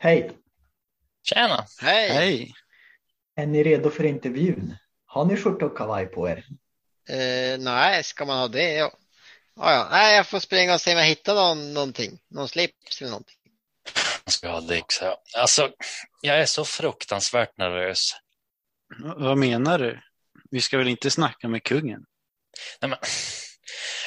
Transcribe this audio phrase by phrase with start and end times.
[0.00, 0.30] Hej!
[1.22, 1.66] Tjena!
[1.80, 2.08] Hej!
[2.10, 2.52] Hej!
[3.36, 4.76] Är ni redo för intervjun?
[5.06, 6.44] Har ni skjorta och kavaj på er?
[7.08, 8.72] Eh, nej, ska man ha det?
[8.72, 8.92] Ja.
[9.56, 9.88] Ja, ja.
[9.90, 12.18] Nej, jag får springa och se om jag hittar någon, någonting.
[12.28, 13.36] Någon slips eller någonting.
[14.24, 15.16] Jag ska ha dricks här.
[15.36, 15.70] Alltså,
[16.20, 18.10] jag är så fruktansvärt nervös.
[19.16, 20.00] Vad menar du?
[20.50, 22.04] Vi ska väl inte snacka med kungen?
[22.80, 22.98] Nej, men,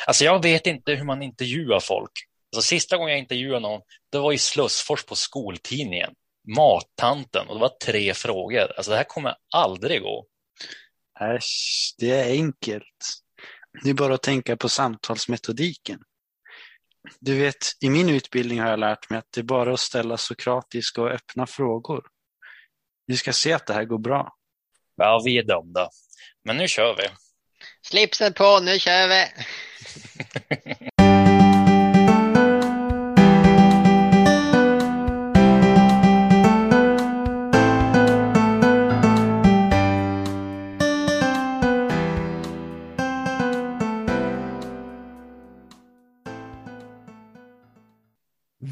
[0.08, 2.12] alltså, jag vet inte hur man intervjuar folk.
[2.55, 3.81] Alltså, sista gången jag intervjuade någon,
[4.11, 6.13] det var i Slussfors på skoltidningen.
[6.55, 8.71] Mattanten och det var tre frågor.
[8.77, 10.26] Alltså, det här kommer aldrig gå.
[11.20, 12.85] Äsch, det är enkelt.
[13.84, 15.99] Det är bara att tänka på samtalsmetodiken.
[17.20, 20.18] Du vet, i min utbildning har jag lärt mig att det är bara att ställa
[20.18, 22.04] sokratiska och öppna frågor.
[23.05, 24.34] Vi ska se att det här går bra.
[24.95, 25.90] Ja, vi är dömda.
[26.43, 27.04] Men nu kör vi.
[27.81, 29.26] Slipsen på, nu kör vi!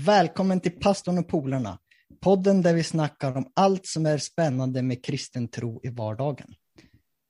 [0.10, 1.80] Välkommen till Pastorn och polarna,
[2.20, 6.54] podden där vi snackar om allt som är spännande med kristen tro i vardagen.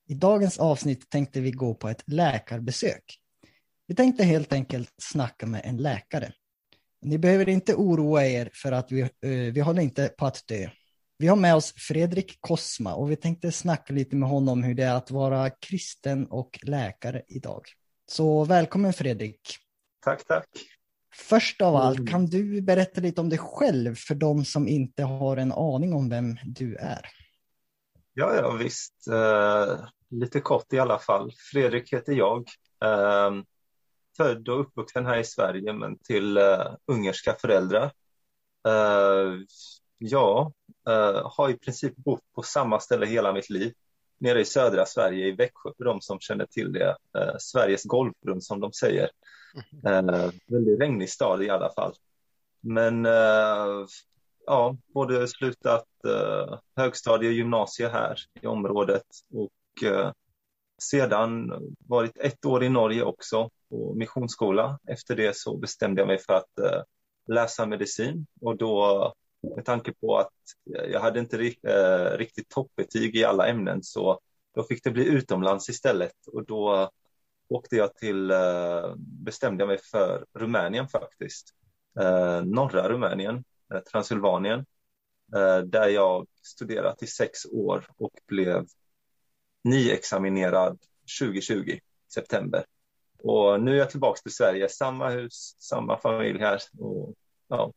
[0.09, 3.03] I dagens avsnitt tänkte vi gå på ett läkarbesök.
[3.87, 6.33] Vi tänkte helt enkelt snacka med en läkare.
[7.01, 9.09] Ni behöver inte oroa er för att vi, eh,
[9.53, 10.69] vi håller inte på att dö.
[11.17, 14.83] Vi har med oss Fredrik Kosma och vi tänkte snacka lite med honom hur det
[14.83, 17.61] är att vara kristen och läkare idag.
[18.11, 19.41] Så välkommen Fredrik.
[20.03, 20.78] Tack, tack.
[21.15, 22.11] Först av allt, Mm.
[22.11, 26.09] kan du berätta lite om dig själv för de som inte har en aning om
[26.09, 27.05] vem du är?
[28.13, 29.07] Ja, ja visst.
[29.07, 29.79] Eh,
[30.09, 31.31] lite kort i alla fall.
[31.51, 32.47] Fredrik heter jag.
[32.83, 33.31] Eh,
[34.17, 37.91] född och uppvuxen här i Sverige, men till eh, ungerska föräldrar.
[38.67, 39.33] Eh,
[39.97, 40.51] ja,
[40.89, 43.73] eh, har i princip bott på samma ställe hela mitt liv.
[44.19, 46.95] Nere i södra Sverige, i Växjö, för de som känner till det.
[47.39, 49.09] Sveriges golfbrunn, som de säger.
[49.85, 51.93] Eh, väldigt regnig stad i alla fall.
[52.61, 53.85] Men eh,
[54.45, 60.11] ja, både slutat eh, högstadie och gymnasie här i området och eh,
[60.81, 64.79] sedan varit ett år i Norge också på missionsskola.
[64.87, 66.81] Efter det så bestämde jag mig för att eh,
[67.27, 69.13] läsa medicin och då
[69.55, 70.33] med tanke på att
[70.91, 74.19] jag hade inte ri- eh, riktigt toppbetyg i alla ämnen så
[74.55, 76.89] då fick det bli utomlands istället och då
[77.49, 81.53] åkte jag till, eh, bestämde jag mig för Rumänien faktiskt.
[81.99, 83.43] Eh, norra Rumänien,
[83.73, 84.65] eh, Transylvanien,
[85.35, 88.65] eh, där jag studerat i sex år och blev
[89.63, 90.79] nyexaminerad
[91.19, 91.79] 2020,
[92.13, 92.65] september.
[93.23, 97.13] Och nu är jag tillbaka till Sverige, samma hus, samma familj här och
[97.47, 97.73] ja,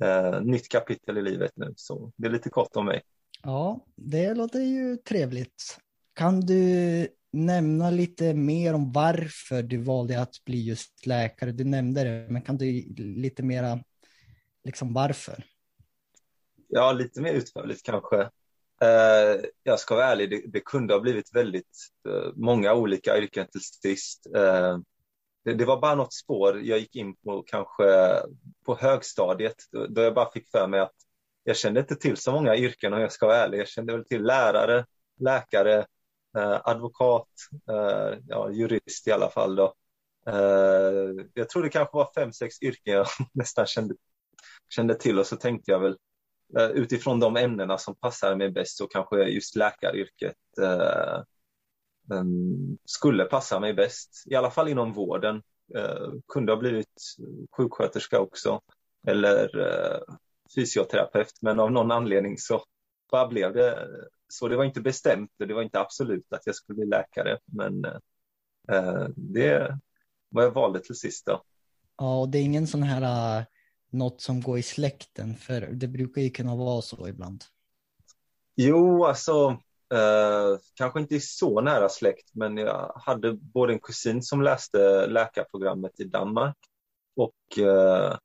[0.00, 1.74] eh, nytt kapitel i livet nu.
[1.76, 3.02] Så det är lite kort om mig.
[3.42, 5.78] Ja, det låter ju trevligt.
[6.14, 11.52] Kan du nämna lite mer om varför du valde att bli just läkare?
[11.52, 13.78] Du nämnde det, men kan du lite mera,
[14.64, 15.44] liksom varför?
[16.68, 18.20] Ja, lite mer utförligt kanske.
[18.82, 21.78] Eh, jag ska vara ärlig, det, det kunde ha blivit väldigt
[22.08, 24.26] eh, många olika yrken till sist.
[24.36, 24.78] Eh,
[25.44, 27.84] det, det var bara något spår jag gick in på kanske
[28.66, 30.94] på högstadiet då, då jag bara fick för mig att
[31.44, 33.58] jag kände inte till så många yrken om jag ska vara ärlig.
[33.58, 34.86] Jag kände väl till lärare,
[35.20, 35.86] läkare,
[36.36, 37.28] Eh, advokat,
[37.70, 39.56] eh, ja, jurist i alla fall.
[39.56, 39.74] Då.
[40.26, 43.94] Eh, jag tror det kanske var fem, sex yrken jag nästan kände,
[44.68, 45.96] kände till och så tänkte jag väl
[46.58, 51.22] eh, utifrån de ämnena som passar mig bäst så kanske just läkaryrket eh,
[52.10, 54.24] mm, skulle passa mig bäst.
[54.26, 55.42] I alla fall inom vården.
[55.74, 57.02] Eh, kunde ha blivit
[57.56, 58.60] sjuksköterska också
[59.06, 60.00] eller eh,
[60.54, 62.64] fysioterapeut men av någon anledning så
[63.10, 63.88] bara blev det
[64.28, 64.48] så.
[64.48, 67.84] Det var inte bestämt och det var inte absolut att jag skulle bli läkare men
[68.68, 69.78] eh, det
[70.28, 71.42] var jag valde till sist då.
[71.96, 73.44] Ja, och det är ingen sån här uh,
[73.90, 77.44] något som går i släkten, för det brukar ju kunna vara så ibland.
[78.56, 79.58] Jo, alltså
[79.94, 86.00] eh, kanske inte så nära släkt, men jag hade både en kusin som läste läkarprogrammet
[86.00, 86.56] i Danmark
[87.16, 88.16] och eh,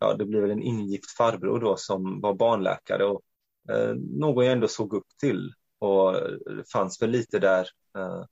[0.00, 3.29] ja, det blev en ingift farbror då som var barnläkare och eh,
[3.68, 6.12] Eh, någon jag ändå såg upp till och
[6.56, 8.24] det fanns väl lite där eh,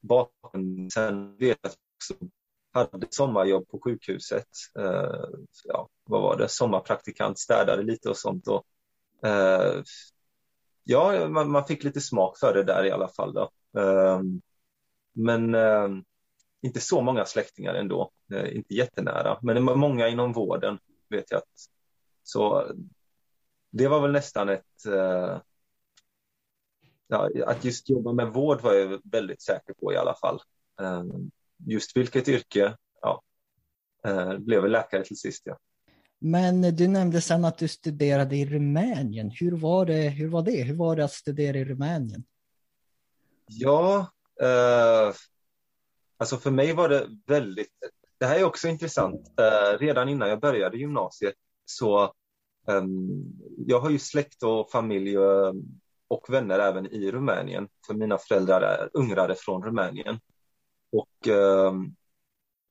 [0.00, 0.90] bakom.
[0.90, 2.26] Sen vet jag att jag också
[2.72, 4.48] hade sommarjobb på sjukhuset.
[4.78, 5.24] Eh,
[5.64, 6.48] ja, vad var det?
[6.48, 8.48] Sommarpraktikant, städade lite och sånt.
[8.48, 8.64] Och,
[9.28, 9.82] eh,
[10.84, 13.34] ja, man, man, fick lite smak för det där i alla fall.
[13.34, 13.50] Då.
[13.80, 14.20] Eh,
[15.12, 15.56] men
[16.62, 18.10] inte så många släktingar ändå,
[18.52, 20.78] inte jättenära, men många inom vården
[21.08, 21.68] vet jag att
[22.22, 22.72] så
[23.70, 24.86] det var väl nästan ett...
[24.86, 25.40] Eh,
[27.08, 30.40] ja, att just jobba med vård var jag väldigt säker på i alla fall.
[30.80, 31.04] Eh,
[31.66, 33.22] just vilket yrke, ja,
[34.04, 35.42] eh, blev läkare till sist.
[35.44, 35.58] Ja.
[36.18, 39.30] Men du nämnde sen att du studerade i Rumänien.
[39.30, 40.62] Hur var det, hur var det?
[40.62, 42.24] Hur var det att studera i Rumänien?
[43.46, 44.12] Ja,
[44.42, 45.14] eh,
[46.16, 47.72] alltså för mig var det väldigt...
[48.18, 49.40] Det här är också intressant.
[49.40, 51.34] Eh, redan innan jag började gymnasiet
[51.64, 52.12] så
[52.68, 53.24] Ehm,
[53.56, 55.62] jag har ju släkt och familj ehm,
[56.08, 57.68] och vänner även i Rumänien.
[57.86, 60.20] För mina föräldrar är ungrare från Rumänien.
[60.92, 61.94] Och ehm,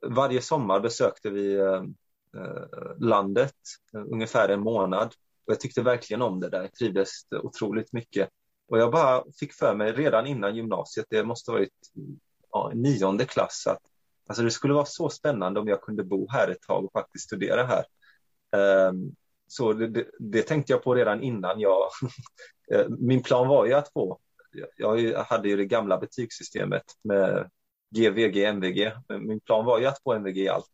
[0.07, 1.83] varje sommar besökte vi eh,
[2.99, 3.55] landet
[3.93, 5.07] eh, ungefär en månad.
[5.45, 7.09] Och jag tyckte verkligen om det där, jag trivdes
[7.43, 8.29] otroligt mycket.
[8.67, 11.91] Och jag bara fick för mig redan innan gymnasiet, det måste ha varit
[12.51, 13.81] ja, nionde klass, att
[14.27, 17.25] alltså det skulle vara så spännande om jag kunde bo här ett tag och faktiskt
[17.25, 17.85] studera här.
[18.89, 19.15] Um,
[19.47, 21.81] så det, det, det, tänkte jag på redan innan jag...
[22.71, 24.19] Eh, min plan var ju att få...
[24.77, 27.49] Jag hade ju det gamla betygssystemet med
[27.95, 28.91] GVG, MVG.
[29.19, 30.69] Min plan var ju att få MVG i allt,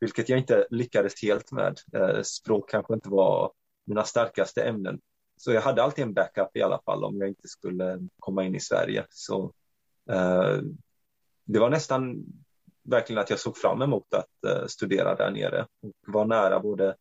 [0.00, 1.78] vilket jag inte lyckades helt med.
[1.92, 3.52] Eh, språk kanske inte var
[3.84, 5.00] mina starkaste ämnen.
[5.36, 8.54] Så jag hade alltid en backup i alla fall om jag inte skulle komma in
[8.54, 9.06] i Sverige.
[9.10, 9.52] Så
[10.10, 10.58] eh,
[11.44, 12.24] det var nästan
[12.82, 16.96] verkligen att jag såg fram emot att eh, studera där nere och var nära både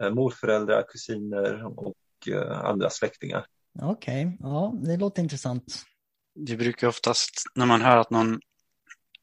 [0.00, 1.94] morföräldrar, kusiner och
[2.30, 3.46] eh, andra släktingar.
[3.82, 4.36] Okej, okay.
[4.40, 5.82] ja, det låter intressant.
[6.34, 8.40] Det brukar oftast, när man hör att någon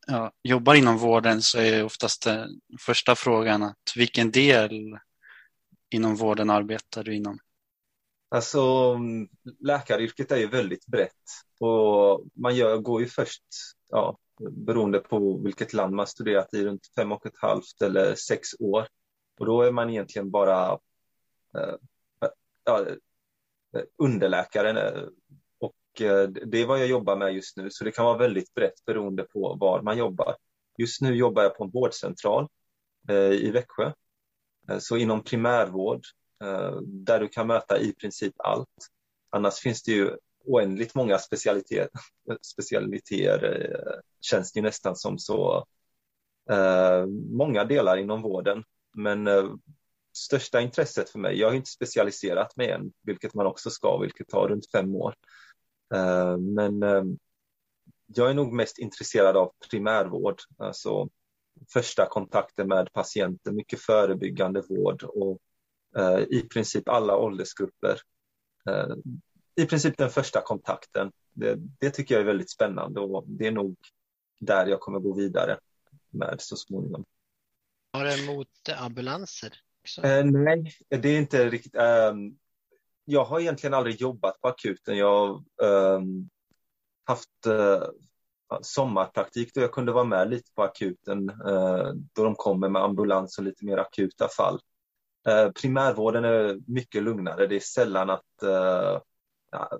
[0.07, 2.49] ja, jobbar inom vården så är oftast den
[2.79, 4.97] första frågan att vilken del
[5.95, 7.39] inom vården arbetar du inom?
[8.31, 8.95] Alltså
[9.59, 11.11] läkaryrket är ju väldigt brett
[11.59, 13.43] och man gör, går ju först,
[13.89, 14.17] ja,
[14.51, 18.87] beroende på vilket land man studerat i, runt fem och ett halvt eller sex år.
[19.39, 20.71] Och då är man egentligen bara
[21.57, 21.75] eh,
[22.63, 22.85] ja,
[23.75, 25.07] eh, underläkare eh,
[25.59, 28.53] och eh, det är vad jag jobbar med just nu, så det kan vara väldigt
[28.53, 30.35] brett beroende på var man jobbar.
[30.77, 32.47] Just nu jobbar jag på en vårdcentral
[33.09, 33.91] eh, i Växjö,
[34.69, 36.01] eh, så inom primärvård
[36.43, 38.69] Eh, där du kan möta i princip allt.
[39.29, 41.89] Annars finns det ju oändligt många specialiteter,
[42.31, 45.65] eh, specialiteter känns det nästan som så
[46.49, 48.63] eh, många delar inom vården.
[49.03, 49.53] Men eh,
[50.13, 54.27] största intresset för mig, jag har inte specialiserat mig än, vilket man också ska, vilket
[54.27, 55.15] tar runt fem år.
[55.93, 57.03] Eh, men eh,
[58.05, 61.09] jag är nog mest intresserad av primärvård, alltså
[61.73, 65.39] första kontakten med patienter, mycket förebyggande vård och
[65.97, 67.97] Eh, i princip alla åldersgrupper.
[68.69, 68.95] Eh,
[69.55, 71.11] I princip den första kontakten.
[71.33, 73.75] Det, det, tycker jag är väldigt spännande och det är nog
[74.39, 75.59] där jag kommer gå vidare
[76.09, 77.05] med så småningom.
[77.99, 78.47] Har du emot
[78.77, 79.53] ambulanser?
[80.03, 81.75] Eh, nej, det är inte riktigt.
[81.75, 82.13] Eh,
[83.05, 84.97] jag har egentligen aldrig jobbat på akuten.
[84.97, 86.01] Jag har eh,
[87.05, 87.29] haft
[88.61, 93.37] sommarpraktik då jag kunde vara med lite på akuten eh, då de kommer med ambulans
[93.37, 94.59] och lite mer akuta fall.
[95.27, 97.47] Eh, primärvården är mycket lugnare.
[97.47, 98.43] Det är sällan att...
[98.43, 99.01] Eh,
[99.51, 99.79] ja,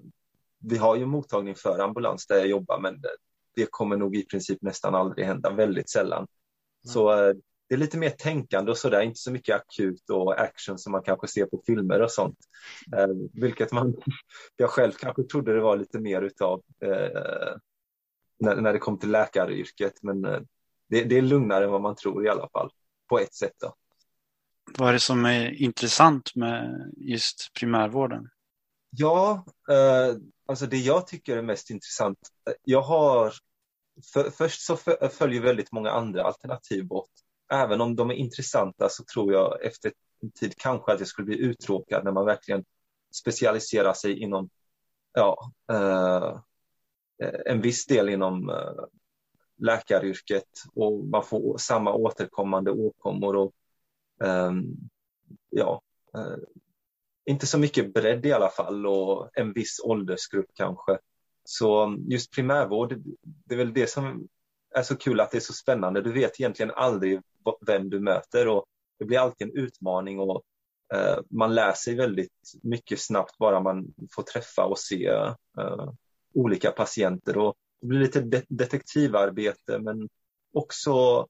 [0.59, 3.09] vi har ju mottagning för ambulans där jag jobbar, men det,
[3.55, 6.17] det kommer nog i princip nästan aldrig hända, väldigt sällan.
[6.17, 6.93] Mm.
[6.93, 7.33] Så
[7.69, 11.01] det är lite mer tänkande och sådär, inte så mycket akut och action som man
[11.03, 12.37] kanske ser på filmer och sånt.
[12.97, 13.95] Eh, vilket man,
[14.55, 17.55] jag själv kanske trodde det var lite mer utav eh,
[18.39, 20.39] när, när det kom till läkaryrket, men eh,
[20.89, 22.71] det, det, är lugnare än vad man tror i alla fall,
[23.09, 23.53] på ett sätt.
[23.61, 23.75] Då.
[24.77, 28.29] Vad är det som är intressant med just primärvården?
[28.89, 32.19] Ja, eh, alltså det jag tycker är mest intressant.
[32.63, 33.33] Jag har
[34.13, 34.77] för, först så
[35.11, 37.09] följer väldigt många andra alternativ bort.
[37.49, 39.91] Även om de är intressanta så tror jag efter
[40.21, 42.65] en tid kanske att jag skulle bli uttråkad när man verkligen
[43.13, 44.49] specialiserar sig inom
[45.13, 46.39] ja, eh,
[47.45, 48.85] en viss del inom eh,
[49.57, 53.53] läkaryrket och man får samma återkommande åkommor och
[54.23, 54.51] eh,
[55.49, 55.81] ja,
[56.13, 56.37] eh,
[57.25, 60.99] inte så mycket bredd i alla fall och en viss åldersgrupp kanske.
[61.43, 64.27] Så just primärvård, det är väl det som
[64.75, 66.01] är så kul att det är så spännande.
[66.01, 67.21] Du vet egentligen aldrig
[67.67, 68.65] vem du möter och
[68.99, 70.43] det blir alltid en utmaning och
[70.93, 75.05] eh, man lär sig väldigt mycket snabbt bara man får träffa och se
[75.59, 75.93] eh,
[76.33, 80.09] olika patienter och det blir lite de detektivarbete men
[80.53, 81.27] också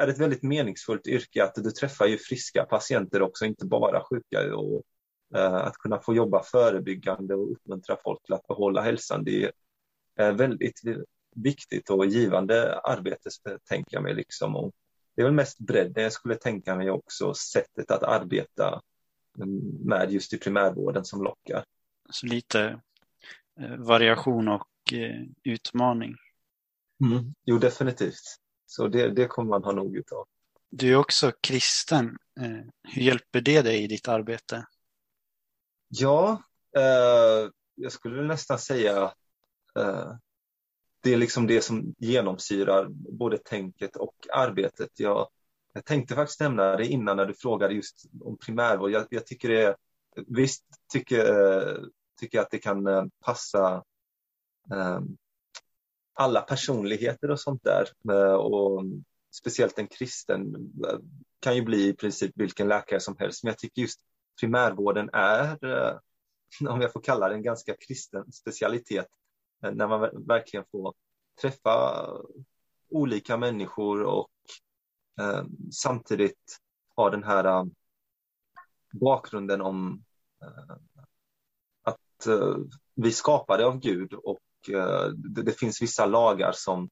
[0.00, 4.56] är ett väldigt meningsfullt yrke att du träffar ju friska patienter också, inte bara sjuka.
[4.56, 4.82] Och,
[5.34, 9.52] eh, att kunna få jobba förebyggande och uppmuntra folk till att behålla hälsan, det
[10.16, 10.80] är väldigt
[11.34, 13.30] viktigt och givande arbete,
[13.68, 14.14] tänker jag mig.
[14.14, 14.56] Liksom.
[14.56, 14.72] Och
[15.14, 18.82] det är väl mest bredden jag skulle tänka mig också, sättet att arbeta
[19.84, 21.64] med just i primärvården som lockar.
[22.10, 22.80] Så lite
[23.60, 26.16] eh, variation och eh, utmaning.
[27.04, 27.34] Mm.
[27.44, 28.36] Jo, definitivt.
[28.66, 30.26] Så det, det kommer man ha nog utav.
[30.70, 32.18] Du är också kristen.
[32.40, 34.66] Eh, hur hjälper det dig i ditt arbete?
[35.88, 36.42] Ja,
[36.76, 39.12] eh, jag skulle nästan säga
[39.78, 40.12] eh,
[41.02, 44.90] det är liksom det som genomsyrar både tänket och arbetet.
[44.96, 45.28] Jag,
[45.72, 48.90] jag tänkte faktiskt nämna det innan när du frågade just om primärvård.
[48.90, 49.76] Jag, jag tycker det
[50.26, 51.24] visst tycker,
[52.20, 53.84] tycker jag att det kan eh, passa
[54.72, 55.16] ehm,
[56.14, 57.88] alla personligheter och sånt där.
[58.10, 58.84] Eh, och
[59.34, 60.54] speciellt en kristen
[60.88, 60.98] eh,
[61.40, 63.44] kan ju bli i princip vilken läkare som helst.
[63.44, 64.00] Men jag tycker just
[64.40, 65.58] primärvården är,
[66.68, 69.06] om jag får kalla det en ganska kristen specialitet,
[69.62, 70.94] Eh, när man verkligen får
[71.40, 72.06] träffa
[72.88, 74.30] olika människor och
[75.20, 76.58] eh, samtidigt
[76.96, 77.64] ha den här eh,
[78.92, 80.04] bakgrunden om
[80.42, 80.76] eh,
[81.82, 82.56] att eh,
[82.94, 86.88] vi skapade av Gud och eh, det, det, finns vissa lagar som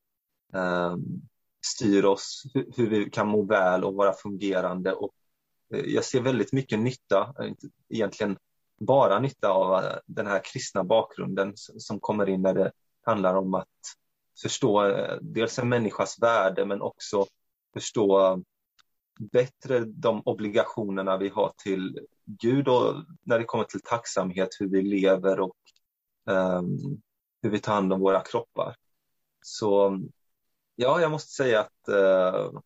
[1.67, 4.93] styr oss hur vi kan må väl och vara fungerande.
[4.93, 5.13] Och
[5.69, 7.35] jag ser väldigt mycket nytta,
[7.89, 8.39] egentligen
[8.81, 12.73] bara nytta av eh, den här kristna bakgrunden som kommer in när det
[13.07, 13.69] handlar om att
[14.43, 17.27] förstå eh, dels en människas värde men också
[17.73, 18.43] förstå
[19.21, 24.83] bättre de obligationerna vi har till Gud och när det kommer till tacksamhet, hur vi
[24.83, 25.57] lever och
[26.25, 27.03] um,
[27.43, 28.75] hur vi tar hand om våra kroppar.
[29.43, 30.01] Så
[30.77, 32.61] ja, jag måste säga att uh,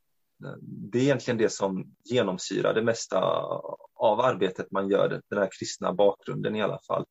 [0.61, 3.21] det är egentligen det som genomsyrar det mesta
[3.95, 7.05] av arbetet man gör, den här kristna bakgrunden i alla fall.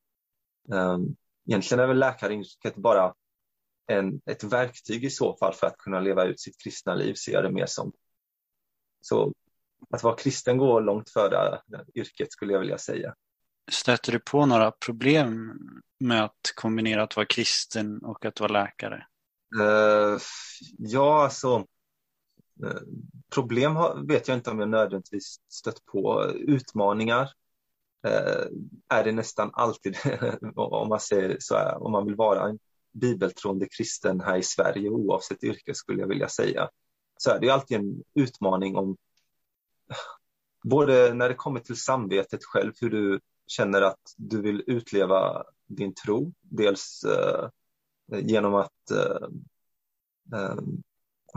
[0.70, 1.16] Um,
[1.48, 3.14] egentligen är väl läkaryrket bara
[3.88, 7.32] en, ett verktyg i så fall för att kunna leva ut sitt kristna liv, ser
[7.32, 7.92] jag det mer som.
[9.02, 9.34] Så
[9.90, 11.62] att vara kristen går långt före
[11.96, 13.16] yrket skulle jag vilja säga.
[13.72, 15.60] Stöter du på några problem
[16.00, 19.06] med att kombinera att vara kristen och att vara läkare?
[19.60, 20.20] Uh,
[20.78, 21.66] ja, alltså
[22.64, 22.82] Eh,
[23.34, 26.32] problem vet jag inte om jag nödvändigtvis stött på.
[26.34, 27.30] Utmaningar
[28.08, 28.46] eh,
[28.90, 29.98] är det nästan alltid,
[30.56, 32.60] om man säger så här, om man vill vara en
[32.92, 36.70] bibeltroende kristen här i Sverige, oavsett yrke skulle jag vilja säga,
[37.18, 38.98] så är det alltid en utmaning om
[40.64, 45.94] både när det kommer till samvetet själv, hur du känner att du vill utleva din
[45.94, 47.50] tro, dels eh,
[48.22, 49.28] genom att eh,
[50.40, 50.56] eh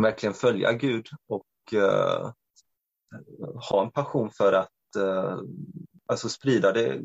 [0.02, 2.32] verkligen följa Gud och eh,
[3.70, 5.38] ha en passion för att eh,
[6.06, 7.00] alltså sprida det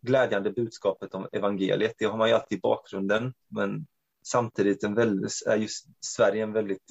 [0.00, 1.94] glädjande budskapet om evangeliet.
[1.98, 3.86] Det har man ju alltid i bakgrunden, men
[4.24, 5.68] samtidigt en väldigt, är ju
[6.00, 6.84] Sverige en väldigt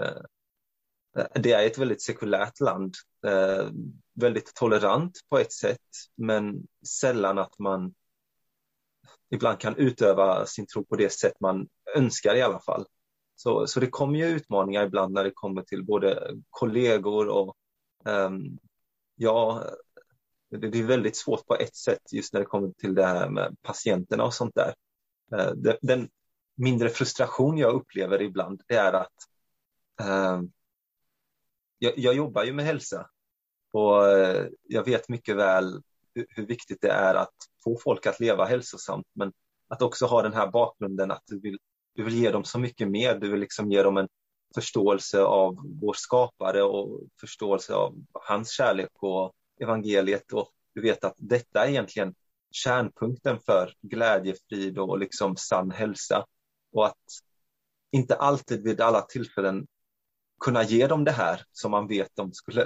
[0.00, 0.22] eh,
[1.34, 2.94] det är ett väldigt sekulärt land,
[3.26, 3.70] eh,
[4.14, 5.78] väldigt tolerant på ett sätt,
[6.14, 6.66] men
[7.00, 7.94] sällan att man
[9.30, 12.86] ibland kan utöva sin tro på det sätt man önskar i alla fall.
[13.42, 17.56] Så, så det kommer ju utmaningar ibland när det kommer till både kollegor och
[18.04, 18.58] um,
[19.14, 19.64] ja,
[20.50, 23.56] det är väldigt svårt på ett sätt just när det kommer till det här med
[23.62, 24.74] patienterna och sånt där.
[25.34, 26.08] Eh, den
[26.54, 29.16] mindre frustration jag upplever ibland det är att
[30.00, 30.42] uh,
[31.78, 33.10] jag, jag, jobbar ju med hälsa
[33.72, 35.82] och uh, jag vet mycket väl
[36.14, 37.34] hur, hur, viktigt det är att
[37.64, 39.32] få folk att leva hälsosamt men
[39.68, 41.58] att också ha den här bakgrunden att du vill,
[41.94, 43.14] du vill ge dem så mycket mer.
[43.18, 44.08] Du vill liksom ge dem en
[44.54, 51.14] förståelse av vår skapare och förståelse av hans kärlek och evangeliet och du vet att
[51.16, 52.14] detta är egentligen
[52.50, 56.26] kärnpunkten för glädje, frid och liksom sann hälsa.
[56.72, 56.98] Och att
[57.90, 59.66] inte alltid vid alla tillfällen
[60.40, 62.62] kunna ge dem det här som man vet de skulle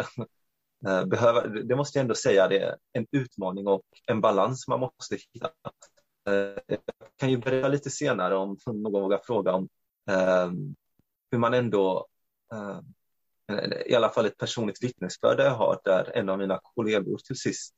[0.87, 1.47] eh, behöva.
[1.47, 5.51] Det måste jag ändå säga, det är en utmaning och en balans man måste hitta.
[6.27, 6.79] Jag
[7.17, 9.69] kan ju berätta lite senare om någon vågar fråga om
[10.11, 10.51] eh,
[11.31, 12.07] hur man ändå
[12.53, 12.85] ehm,
[13.87, 17.75] i alla fall ett personligt vittnesbörd jag har där en av mina kollegor till sist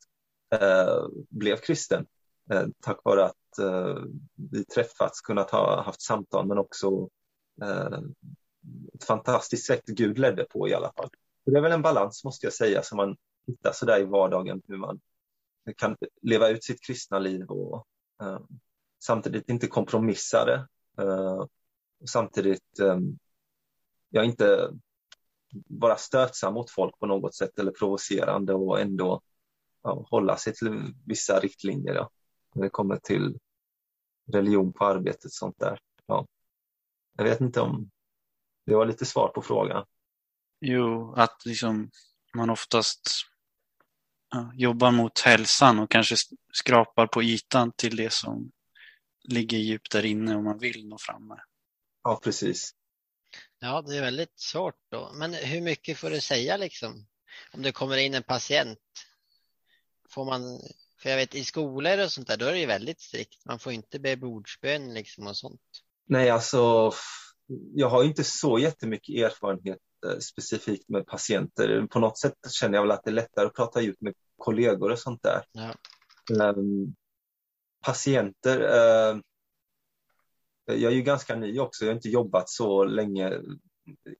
[0.54, 2.06] eh, blev kristen
[2.52, 3.96] eh, tack vare att eh,
[4.50, 7.08] vi träffats, kunnat ha haft samtal men också
[7.62, 8.00] eh,
[8.94, 11.08] ett fantastiskt sätt Gud ledde på i alla fall.
[11.44, 14.62] Så det är väl en balans måste jag säga som man hittar sådär i vardagen
[14.68, 15.00] hur man
[15.76, 17.86] kan leva ut sitt kristna liv och
[18.22, 18.46] Ehm,
[18.98, 20.68] samtidigt inte kompromissa det.
[21.02, 21.44] Eh,
[22.10, 23.18] samtidigt ehm,
[24.08, 24.70] jag inte
[25.66, 29.20] vara stötsam mot folk på något sätt eller provocerande och ändå
[29.82, 32.10] ja, hålla sig till vissa riktlinjer ja,
[32.54, 33.38] när det kommer till
[34.32, 35.80] religion på arbetet sånt där.
[36.06, 36.26] Ja.
[37.16, 37.90] Jag vet inte om
[38.66, 39.84] det var lite svar på frågan.
[40.60, 41.90] Jo, att liksom
[42.34, 43.10] man oftast
[44.54, 46.16] jobbar mot hälsan och kanske
[46.52, 48.50] skrapar på ytan till det som
[49.24, 51.40] ligger djupt där inne och man vill nå fram med.
[52.02, 52.74] Ja, precis.
[53.58, 55.12] Ja, det är väldigt svårt då.
[55.14, 57.06] Men hur mycket får du säga liksom?
[57.52, 58.78] Om det kommer in en patient?
[60.08, 60.60] Får man,
[60.98, 63.46] för jag vet i skolor och sånt där, då är det ju väldigt strikt.
[63.46, 65.60] Man får inte be bordsbön liksom och sånt.
[66.06, 66.92] Nej, alltså
[67.74, 69.78] jag har inte så jättemycket erfarenhet
[70.20, 71.86] specifikt med patienter.
[71.86, 74.92] På något sätt känner jag väl att det är lättare att prata ut med kollegor
[74.92, 75.44] och sånt där.
[75.52, 75.74] Ja.
[76.50, 76.94] Um,
[77.84, 79.20] patienter, uh,
[80.66, 83.40] jag är ju ganska ny också, jag har inte jobbat så länge.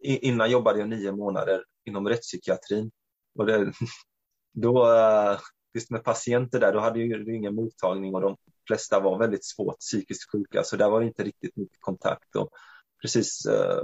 [0.01, 2.91] I, innan jobbade jag nio månader inom rättspsykiatrin.
[3.39, 3.73] Och det,
[4.53, 5.39] då, uh,
[5.75, 9.79] just med patienter där, då hade jag ingen mottagning och de flesta var väldigt svårt
[9.79, 12.37] psykiskt sjuka, så där var det inte riktigt mycket kontakt.
[12.37, 12.51] Och
[13.03, 13.83] precis, uh,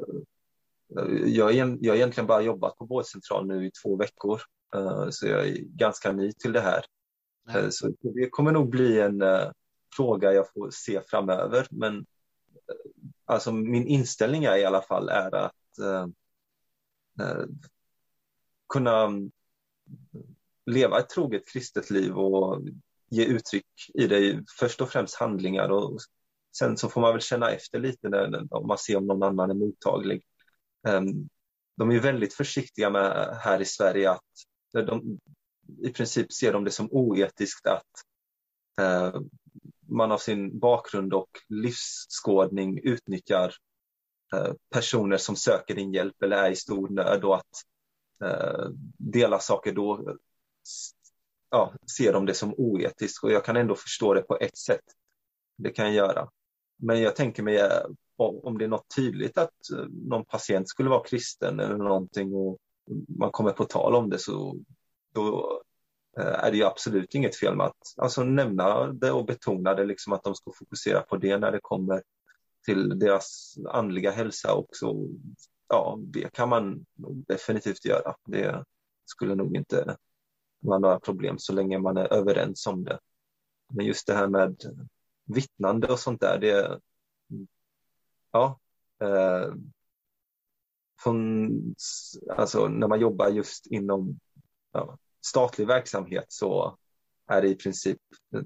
[1.27, 4.41] jag, är, jag har egentligen bara jobbat på vårdcentral nu i två veckor,
[4.77, 6.85] uh, så jag är ganska ny till det här.
[7.47, 7.71] Ja.
[7.71, 9.23] Så det kommer nog bli en
[9.97, 12.07] fråga jag får se framöver, men
[13.25, 16.07] alltså min inställning är i alla fall är att eh,
[17.27, 17.45] eh,
[18.69, 19.11] kunna
[20.67, 22.63] leva ett troget kristet liv och
[23.11, 25.99] ge uttryck i det, först och främst handlingar och
[26.57, 29.51] sen så får man väl känna efter lite när, om man ser om någon annan
[29.51, 30.23] är mottaglig.
[30.87, 31.29] Ehm,
[31.77, 34.21] de är väldigt försiktiga med här i Sverige att
[34.73, 35.19] de,
[35.83, 37.93] i princip ser de det som oetiskt att
[38.81, 39.31] ehm,
[39.89, 43.55] man av sin bakgrund och livsskådning utnyttjar
[44.35, 47.65] eh, personer som söker din hjälp eller är i stor nöd och att
[48.25, 50.17] eh, dela saker då
[51.51, 54.85] ja, ser de det som oetiskt och jag kan ändå förstå det på ett sätt.
[55.57, 56.29] Det kan jag göra.
[56.77, 57.87] Men jag tänker mig eh,
[58.17, 62.59] om det är något tydligt att eh, någon patient skulle vara kristen eller någonting och
[63.19, 64.57] man kommer på tal om det så
[65.15, 65.61] då
[66.19, 69.85] eh, är det ju absolut inget fel med att alltså, nämna det och betona det,
[69.85, 72.03] liksom att de ska fokusera på det när det kommer
[72.65, 74.95] till deras andliga hälsa också.
[75.69, 76.87] Ja, det kan man
[77.29, 78.15] definitivt göra.
[78.27, 78.65] Det
[79.05, 79.97] skulle nog inte
[80.61, 82.99] vara några problem så länge man är överens om det.
[83.73, 84.57] Men just det här med
[85.25, 86.81] vittnande och sånt där, det,
[88.35, 88.61] ja,
[89.01, 89.55] eh,
[91.03, 91.51] från,
[92.31, 94.21] alltså när man jobbar just inom
[94.73, 96.79] ja, statlig verksamhet så
[97.27, 97.99] är det i princip,
[98.35, 98.43] eh,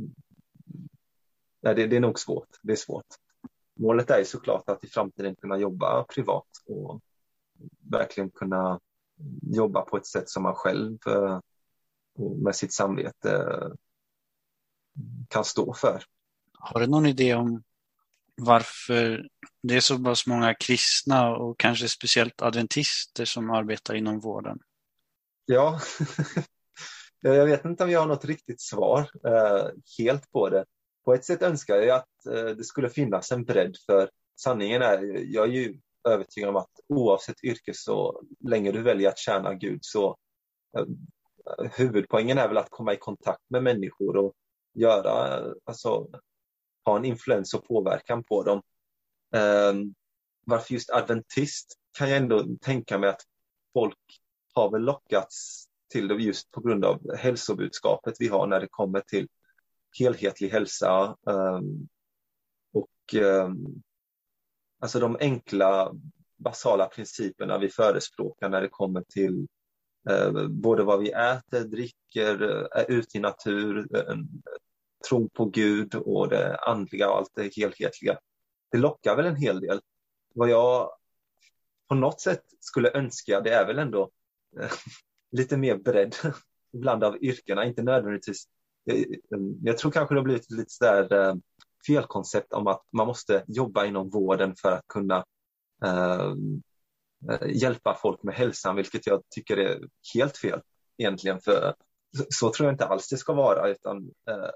[1.60, 3.06] nej, det, det är nog svårt, det är svårt.
[3.74, 7.00] Målet är såklart att i framtiden kunna jobba privat och
[7.90, 8.80] verkligen kunna
[9.42, 11.40] jobba på ett sätt som man själv eh,
[12.42, 13.72] med sitt samvete eh,
[15.28, 16.02] kan stå för.
[16.52, 17.62] Har du någon idé om
[18.38, 19.28] varför
[19.62, 24.58] det är så pass många kristna och kanske speciellt adventister som arbetar inom vården?
[25.46, 25.80] Ja,
[27.20, 29.66] jag vet inte om jag har något riktigt svar eh,
[29.98, 30.64] helt på det.
[31.04, 35.24] På ett sätt önskar jag att eh, det skulle finnas en bredd för sanningen är,
[35.34, 39.78] jag är ju övertygad om att oavsett yrke så länge du väljer att tjäna Gud
[39.82, 40.16] så
[40.78, 40.86] eh,
[41.72, 44.34] huvudpoängen är väl att komma i kontakt med människor och
[44.74, 46.08] göra, eh, alltså
[46.88, 48.62] ha en influens och påverkan på dem.
[49.36, 49.94] Um,
[50.46, 53.22] varför just adventist kan jag ändå tänka mig att
[53.72, 53.98] folk
[54.54, 59.00] har väl lockats till det just på grund av hälsobudskapet vi har när det kommer
[59.00, 59.28] till
[59.98, 61.88] helhetlig hälsa um,
[62.72, 63.82] och um,
[64.80, 65.92] alltså de enkla
[66.36, 69.46] basala principerna vi förespråkar när det kommer till
[70.10, 74.16] uh, både vad vi äter, dricker, eh, är ute i natur, eh,
[75.08, 78.18] tro på Gud och det andliga och allt det helhetliga.
[78.70, 79.80] Det lockar väl en hel del.
[80.34, 80.90] Vad jag
[81.88, 84.10] på något sätt skulle önska, det är väl ändå
[84.60, 84.70] eh,
[85.32, 86.14] lite mer bredd
[86.72, 88.44] ibland av yrkena, inte nödvändigtvis.
[88.90, 91.34] Eh, mm, jag, tror kanske det har blivit lite sådär eh,
[91.86, 95.24] felkoncept om att man måste jobba inom vården för att kunna
[95.84, 96.34] eh,
[97.46, 99.80] hjälpa folk med hälsan, vilket jag tycker är
[100.14, 100.60] helt fel
[100.98, 101.40] egentligen.
[101.40, 101.74] För
[102.28, 103.96] så tror jag inte alls det ska vara, utan
[104.30, 104.50] eh,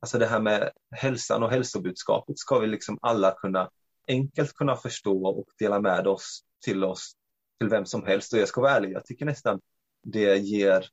[0.00, 3.70] Alltså det här med hälsan och hälsobudskapet ska vi liksom alla kunna
[4.08, 7.12] enkelt kunna förstå och dela med oss till oss,
[7.58, 8.32] till vem som helst.
[8.32, 9.60] Och jag ska vara ärlig, jag tycker nästan
[10.02, 10.86] det ger,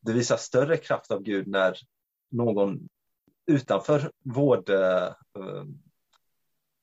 [0.00, 1.76] det visar större kraft av Gud när
[2.30, 2.88] någon
[3.46, 5.12] utanför vård, eh,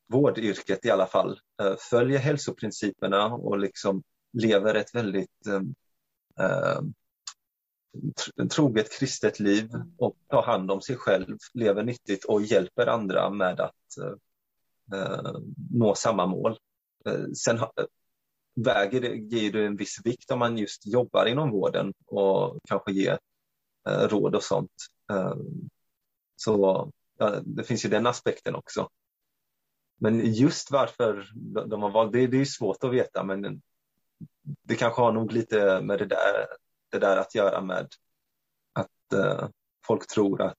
[0.08, 5.62] vårdyrket i alla fall eh, följer hälsoprinciperna och liksom lever ett väldigt eh,
[6.46, 6.82] eh
[8.52, 13.60] troget kristet liv och tar hand om sig själv, lever nyttigt och hjälper andra med
[13.60, 13.98] att
[14.94, 15.32] eh,
[15.72, 16.58] nå samma mål.
[17.06, 17.60] Eh, sen
[18.56, 22.92] väger det, ger det en viss vikt om man just jobbar inom vården och kanske
[22.92, 23.20] ger
[23.90, 24.72] eh, råd och sånt.
[25.12, 25.36] Eh,
[26.36, 28.90] så ja, det finns ju den aspekten också.
[30.00, 31.30] Men just varför
[31.68, 33.62] de har valt det, det är svårt att veta, men
[34.64, 36.48] det kanske har nog lite med det där,
[37.00, 37.88] det där att göra med
[38.74, 39.48] att eh,
[39.88, 40.58] folk tror att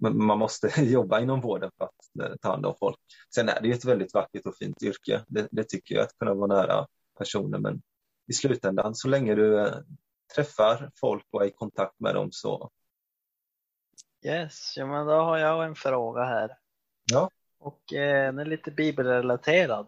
[0.00, 2.96] man måste jobba inom vården för att eh, ta hand om folk.
[3.34, 5.24] Sen är det ju ett väldigt vackert och fint yrke.
[5.26, 6.86] Det, det, tycker jag, att kunna vara nära
[7.18, 7.58] personer.
[7.58, 7.82] Men
[8.26, 9.74] i slutändan, så länge du eh,
[10.34, 12.70] träffar folk och är i kontakt med dem så...
[14.24, 16.58] Yes, ja, men då har jag en fråga här.
[17.12, 17.30] Ja.
[17.58, 19.86] Och eh, den är lite bibelrelaterad.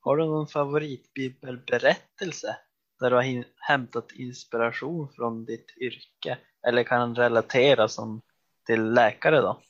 [0.00, 2.56] Har du någon favoritbibelberättelse
[3.00, 6.38] där du har hämtat inspiration från ditt yrke?
[6.66, 8.22] Eller kan relatera som
[8.66, 9.60] till läkare då?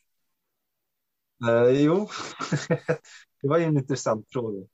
[1.48, 2.08] Eh, jo,
[3.42, 4.66] det var ju en intressant fråga.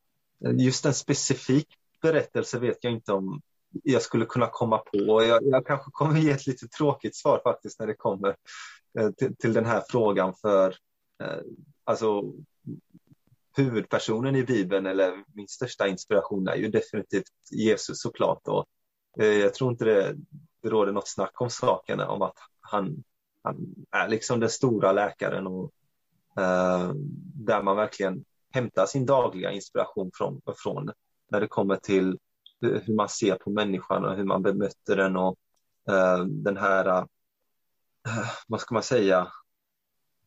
[0.58, 1.68] Just en specifik
[2.02, 5.24] berättelse vet jag inte om jag skulle kunna komma på.
[5.24, 8.36] Jag, jag kanske kommer ge ett lite tråkigt svar faktiskt när det kommer
[8.98, 10.74] eh, till, till den här frågan för
[11.22, 11.40] eh,
[11.84, 12.22] alltså
[13.56, 18.48] huvudpersonen i Bibeln eller min största inspiration är ju definitivt Jesus såklart.
[18.48, 18.66] Och,
[19.20, 20.16] eh, jag tror inte det,
[20.62, 23.04] det råder något snack om saken om att han,
[23.42, 25.72] han är liksom den stora läkaren och
[26.36, 26.92] eh,
[27.34, 30.90] där man verkligen hämtar sin dagliga inspiration från, från
[31.30, 32.18] när det kommer till
[32.60, 35.38] hur man ser på människan och hur man bemöter den och
[35.88, 37.04] eh, den här, eh,
[38.48, 39.28] vad ska man säga,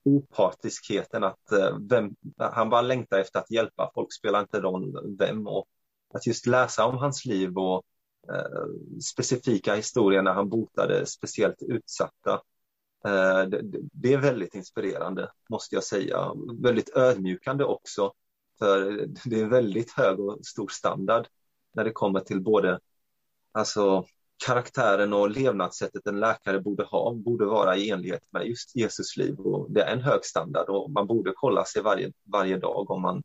[0.04, 5.48] opartiskheten att eh, vem, han bara längtar efter att hjälpa folk, spelar inte roll vem
[5.48, 5.68] och
[6.14, 7.84] att just läsa om hans liv och
[8.30, 12.42] eh, specifika historier när han botade speciellt utsatta.
[13.06, 13.62] Eh, det,
[13.94, 16.32] det, är väldigt inspirerande måste jag säga.
[16.62, 18.14] Väldigt ödmjukande också.
[18.60, 21.28] För det är väldigt hög och stor standard
[21.74, 22.80] när det kommer till både
[23.52, 24.06] alltså,
[24.46, 29.40] karaktären och levnadssättet en läkare borde ha borde vara i enlighet med just Jesus liv.
[29.40, 33.02] Och det är en hög standard och man borde kolla sig varje, varje dag om
[33.02, 33.24] man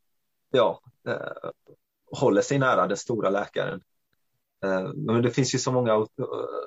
[0.51, 1.51] ja, eh,
[2.11, 3.81] håller sig nära den stora läkaren.
[4.65, 6.07] Eh, men det finns ju så många eh,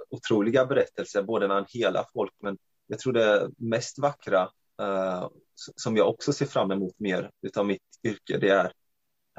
[0.09, 4.49] otroliga berättelser, både när han helar folk, men jag tror det mest vackra
[4.81, 8.65] eh, som jag också ser fram emot mer utav mitt yrke, det är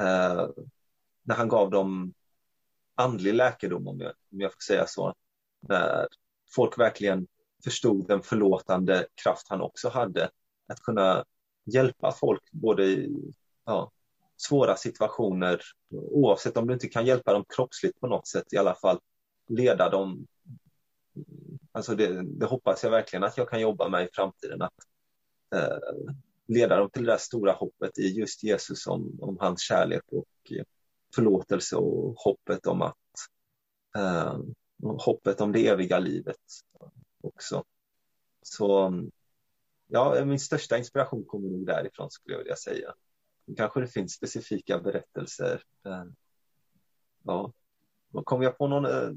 [0.01, 0.49] eh,
[1.23, 2.15] när han gav dem
[2.95, 5.15] andlig läkedom, om jag, om jag får säga så.
[5.61, 6.09] När
[6.55, 7.27] folk verkligen
[7.65, 10.31] förstod den förlåtande kraft han också hade.
[10.69, 11.25] Att kunna
[11.65, 13.33] hjälpa folk både i
[13.65, 13.91] ja,
[14.37, 18.75] svåra situationer, oavsett om du inte kan hjälpa dem kroppsligt på något sätt, i alla
[18.75, 18.99] fall
[19.49, 20.27] leda dem.
[21.73, 24.75] Alltså det, det hoppas jag verkligen att jag kan jobba med i framtiden, att
[25.55, 25.79] eh,
[26.47, 30.53] leda dem till det där stora hoppet i just Jesus om, om hans kärlek och
[31.15, 32.97] förlåtelse och hoppet om att
[33.97, 34.39] eh,
[34.83, 36.37] hoppet om det eviga livet
[37.21, 37.65] också.
[38.43, 38.93] Så
[39.87, 42.95] ja, min största inspiration kommer nog därifrån skulle jag vilja säga.
[43.57, 45.63] Kanske det finns specifika berättelser.
[45.87, 46.05] Eh,
[47.23, 47.53] ja,
[48.25, 49.11] kommer jag på någon, eh,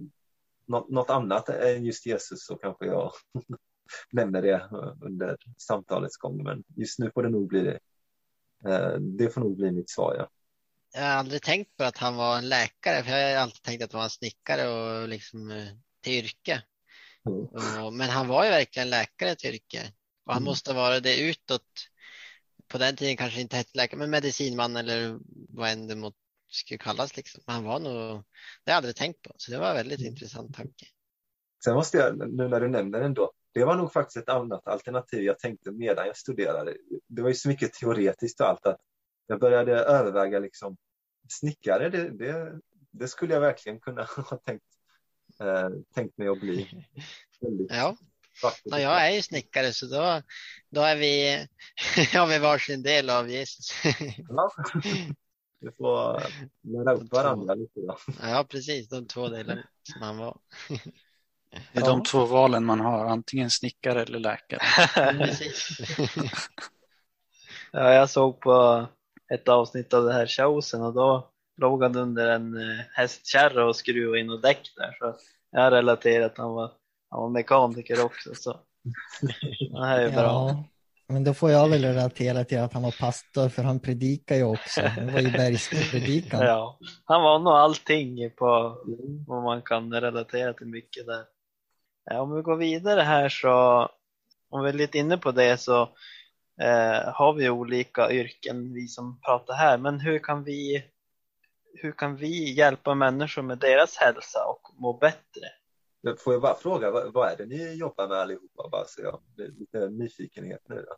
[0.65, 3.11] något, något annat än just Jesus så kanske jag
[4.11, 6.43] nämner det eh, under samtalets gång.
[6.43, 7.79] Men just nu får det nog bli det.
[8.69, 10.15] Eh, det får nog bli mitt svar.
[10.17, 10.29] Ja
[10.95, 13.83] jag har aldrig tänkt på att han var en läkare, för jag har alltid tänkt
[13.83, 15.67] att han var en snickare och liksom eh,
[16.01, 16.63] till yrke.
[17.27, 17.97] Mm.
[17.97, 19.93] men han var ju verkligen läkare till yrke
[20.25, 20.45] och han mm.
[20.45, 21.61] måste vara det utåt.
[22.67, 26.11] På den tiden kanske inte hette läkare, men medicinman eller vad än det
[26.51, 27.17] skulle kallas.
[27.17, 27.43] Liksom.
[27.47, 30.11] han var nog, det har jag aldrig tänkt på, så det var en väldigt mm.
[30.11, 30.85] intressant tanke.
[31.63, 34.67] Sen måste jag, nu när du nämner den då, det var nog faktiskt ett annat
[34.67, 36.75] alternativ jag tänkte medan jag studerade.
[37.07, 38.79] Det var ju så mycket teoretiskt och allt att
[39.27, 40.77] jag började överväga liksom
[41.29, 42.59] snickare, det, det,
[42.91, 44.65] det, skulle jag verkligen kunna ha tänkt,
[45.39, 46.85] eh, tänkt mig att bli.
[47.69, 47.97] ja.
[48.63, 50.21] ja, jag är ju snickare så då,
[50.69, 51.37] då är vi,
[52.17, 53.71] har vi varsin del av Jesus.
[54.29, 54.51] ja.
[55.59, 56.23] Vi får
[56.61, 57.79] lära upp varandra lite.
[57.79, 57.97] Då.
[58.21, 58.89] Ja, precis.
[58.89, 60.37] De två delarna som han var.
[61.73, 64.61] Det är de två valen man har, antingen snickare eller läkare.
[67.71, 68.87] ja, jag såg på
[69.33, 73.75] ett avsnitt av det här showsen och då låg han under en eh, hästkärra och
[73.75, 74.95] skruvade in och däck där.
[74.99, 75.15] Så
[75.51, 76.71] jag relaterar att han var,
[77.09, 78.35] han var mekaniker också.
[78.35, 78.59] Så
[79.71, 80.65] det här är bra.
[81.07, 84.35] Ja, men då får jag väl relatera till att han var pastor för han predikar
[84.35, 84.81] ju också.
[84.81, 86.39] Det var ju bergspredikan.
[86.45, 88.77] ja, han var nog allting på
[89.27, 91.23] vad man kan relatera till mycket där.
[92.05, 93.89] Ja, om vi går vidare här så
[94.49, 95.89] om vi är lite inne på det så
[96.61, 100.85] eh, har vi olika yrken, vi som pratar här, men hur kan vi
[101.77, 105.47] hur kan vi hjälpa människor med deras hälsa och må bättre?
[106.19, 108.69] Får jag bara fråga, vad, vad är det ni jobbar med allihopa?
[108.71, 110.75] Bara så jag blir lite nyfikenhet nu.
[110.75, 110.95] Då.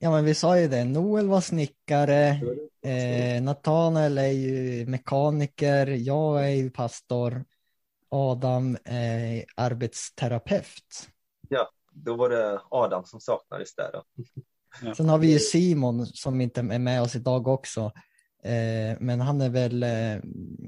[0.00, 0.84] Ja, men vi sa ju det.
[0.84, 2.40] Noel var snickare,
[2.82, 7.44] eh, Nathanael är ju mekaniker, jag är ju pastor,
[8.08, 11.08] Adam är arbetsterapeut.
[11.48, 13.90] Ja, då var det Adam som saknades där.
[13.92, 14.04] Då.
[14.82, 14.94] Ja.
[14.94, 17.92] Sen har vi ju Simon som inte är med oss idag också.
[18.44, 20.16] Eh, men han är väl eh,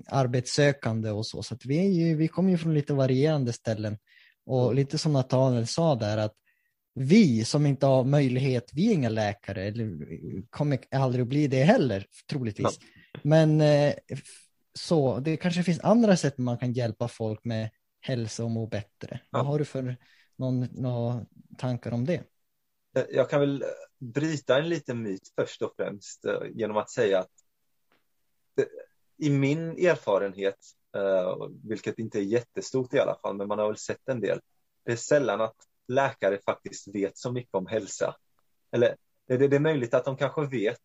[0.08, 1.42] arbetssökande och så.
[1.42, 3.98] Så vi, är ju, vi kommer ju från lite varierande ställen.
[4.46, 6.34] Och lite som Nathanael sa där att
[6.94, 9.98] vi som inte har möjlighet, vi är inga läkare, eller
[10.50, 12.78] kommer aldrig att bli det heller, troligtvis.
[12.80, 13.20] Ja.
[13.22, 13.94] Men eh,
[14.78, 19.20] så, det kanske finns andra sätt man kan hjälpa folk med hälsa och må bättre.
[19.30, 19.38] Ja.
[19.38, 19.96] Vad har du för
[20.36, 21.26] någon, några
[21.58, 22.24] tankar om det?
[22.96, 23.68] Eh, jag kan väl eh,
[23.98, 27.30] bryta en liten myt först och främst eh, genom att säga att
[29.18, 30.58] i min erfarenhet,
[31.62, 34.40] vilket inte är jättestort i alla fall, men man har väl sett en del,
[34.84, 35.56] det är sällan att
[35.88, 38.16] läkare faktiskt vet så mycket om hälsa.
[38.72, 40.80] Eller det, det är möjligt att de kanske vet,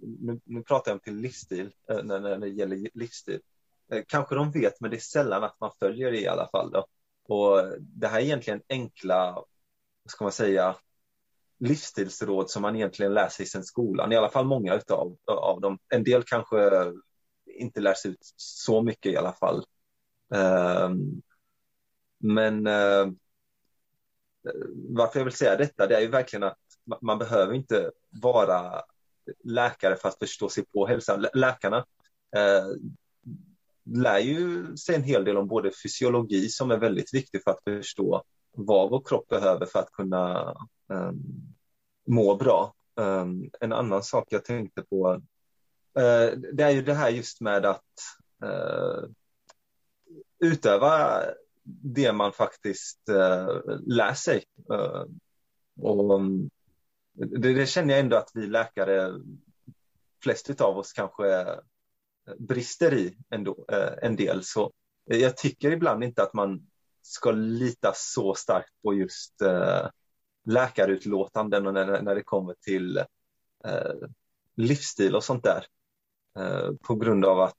[0.00, 3.40] nu, nu pratar jag om till livsstil, när, när det gäller livsstil,
[4.06, 6.70] kanske de vet, men det är sällan att man följer det i alla fall.
[6.70, 6.86] Då.
[7.28, 9.32] Och det här är egentligen enkla,
[10.02, 10.76] vad ska man säga,
[11.58, 15.78] livsstilsråd som man egentligen lär sig sedan skolan, i alla fall många utav, av dem.
[15.88, 16.92] En del kanske
[17.46, 19.64] inte lärs ut så mycket i alla fall.
[20.28, 21.22] Um,
[22.18, 23.12] men uh,
[24.74, 26.58] varför jag vill säga detta, det är ju verkligen att
[27.00, 28.82] man behöver inte vara
[29.44, 31.16] läkare för att förstå sig på hälsa.
[31.34, 31.76] Läkarna
[32.36, 32.66] eh,
[33.84, 37.64] lär ju sig en hel del om både fysiologi som är väldigt viktig för att
[37.64, 38.22] förstå
[38.56, 40.54] vad vår kropp behöver för att kunna
[40.88, 41.54] um,
[42.06, 42.74] må bra.
[42.96, 47.66] Um, en annan sak jag tänkte på, uh, det är ju det här just med
[47.66, 47.82] att
[48.44, 49.08] uh,
[50.38, 51.20] utöva
[51.64, 54.44] det man faktiskt uh, lär sig.
[55.80, 56.50] och um,
[57.12, 59.12] det, det, känner jag ändå att vi läkare,
[60.22, 61.46] flest av oss kanske
[62.38, 64.44] brister i ändå, eh, en del.
[64.44, 64.72] Så
[65.10, 66.66] eh, jag tycker ibland inte att man
[67.02, 69.88] ska lita så starkt på just eh,
[70.44, 72.98] läkarutlåtanden och när, när det kommer till
[73.64, 74.08] eh,
[74.56, 75.66] livsstil och sånt där.
[76.38, 77.54] Eh, på grund av att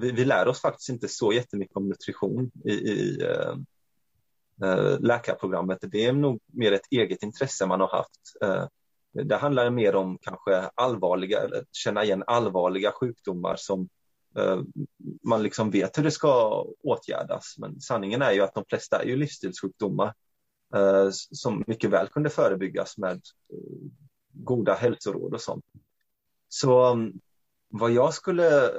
[0.00, 3.18] vi, vi, lär oss faktiskt inte så jättemycket om nutrition i, i
[4.98, 5.78] läkarprogrammet.
[5.82, 8.20] Det är nog mer ett eget intresse man har haft.
[9.12, 13.88] Det handlar mer om kanske allvarliga, eller känna igen allvarliga sjukdomar som
[14.36, 14.60] Eh,
[15.22, 17.54] man liksom vet hur det ska åtgärdas.
[17.58, 20.14] Men sanningen är ju att de flesta är ju livsstilssjukdomar
[20.74, 23.20] eh, som mycket väl kunde förebyggas med
[23.52, 23.90] eh,
[24.32, 25.64] goda hälsoråd och sånt.
[26.48, 27.20] Så mm,
[27.68, 28.70] vad jag skulle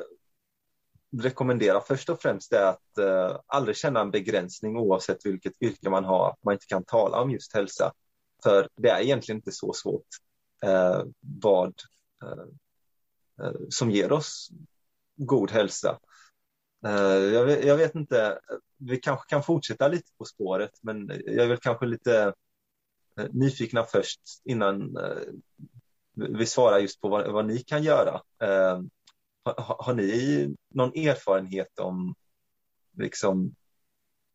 [1.17, 6.05] rekommendera först och främst är att eh, aldrig känna en begränsning oavsett vilket yrke man
[6.05, 7.93] har, att man inte kan tala om just hälsa.
[8.43, 10.07] För det är egentligen inte så svårt
[10.63, 11.73] eh, vad
[12.23, 14.49] eh, som ger oss
[15.25, 15.99] god hälsa.
[16.85, 18.39] Eh, jag vet, jag vet, inte,
[18.77, 22.33] vi kanske kan fortsätta lite på spåret, men jag är väl kanske lite
[23.17, 25.21] eh, nyfikna först innan eh,
[26.13, 28.21] vi svarar just på vad, vad ni kan göra.
[29.43, 32.15] Har, har, ni någon erfarenhet om
[32.97, 33.55] liksom,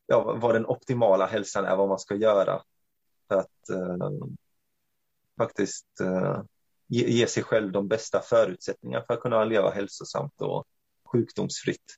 [0.07, 2.63] ja, vad den optimala hälsan är, vad man ska göra
[3.29, 4.11] för att eh,
[5.37, 6.43] faktiskt eh,
[6.87, 10.67] ge, ge, sig själv de bästa förutsättningarna för att kunna leva hälsosamt och
[11.07, 11.97] sjukdomsfritt?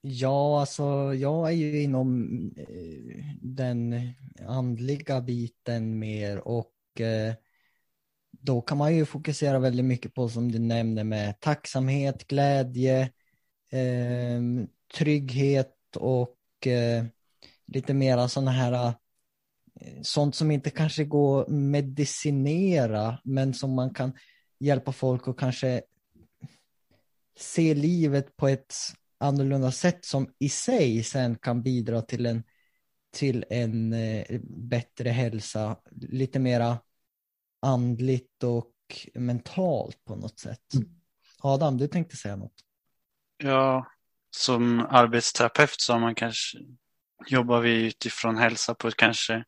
[0.00, 2.24] Ja, alltså jag är ju inom
[2.56, 4.12] eh, den
[4.46, 7.34] andliga biten mer och eh,
[8.30, 13.10] då kan man ju fokusera väldigt mycket på som du nämner med tacksamhet, glädje,
[13.70, 17.04] ehm, trygghet och eh,
[17.66, 18.94] lite mera sådana här
[20.02, 24.12] sånt som inte kanske går medicinera men som man kan
[24.58, 25.82] hjälpa folk att kanske
[27.36, 28.74] se livet på ett
[29.18, 32.44] annorlunda sätt som i sig sen kan bidra till en,
[33.12, 36.78] till en eh, bättre hälsa, lite mera
[37.62, 38.72] andligt och
[39.14, 40.74] mentalt på något sätt.
[40.74, 40.88] Mm.
[41.38, 42.54] Adam, du tänkte säga något?
[43.36, 43.86] Ja,
[44.30, 46.58] som arbetsterapeut så man kanske
[47.26, 49.44] jobbar vi utifrån hälsa på ett kanske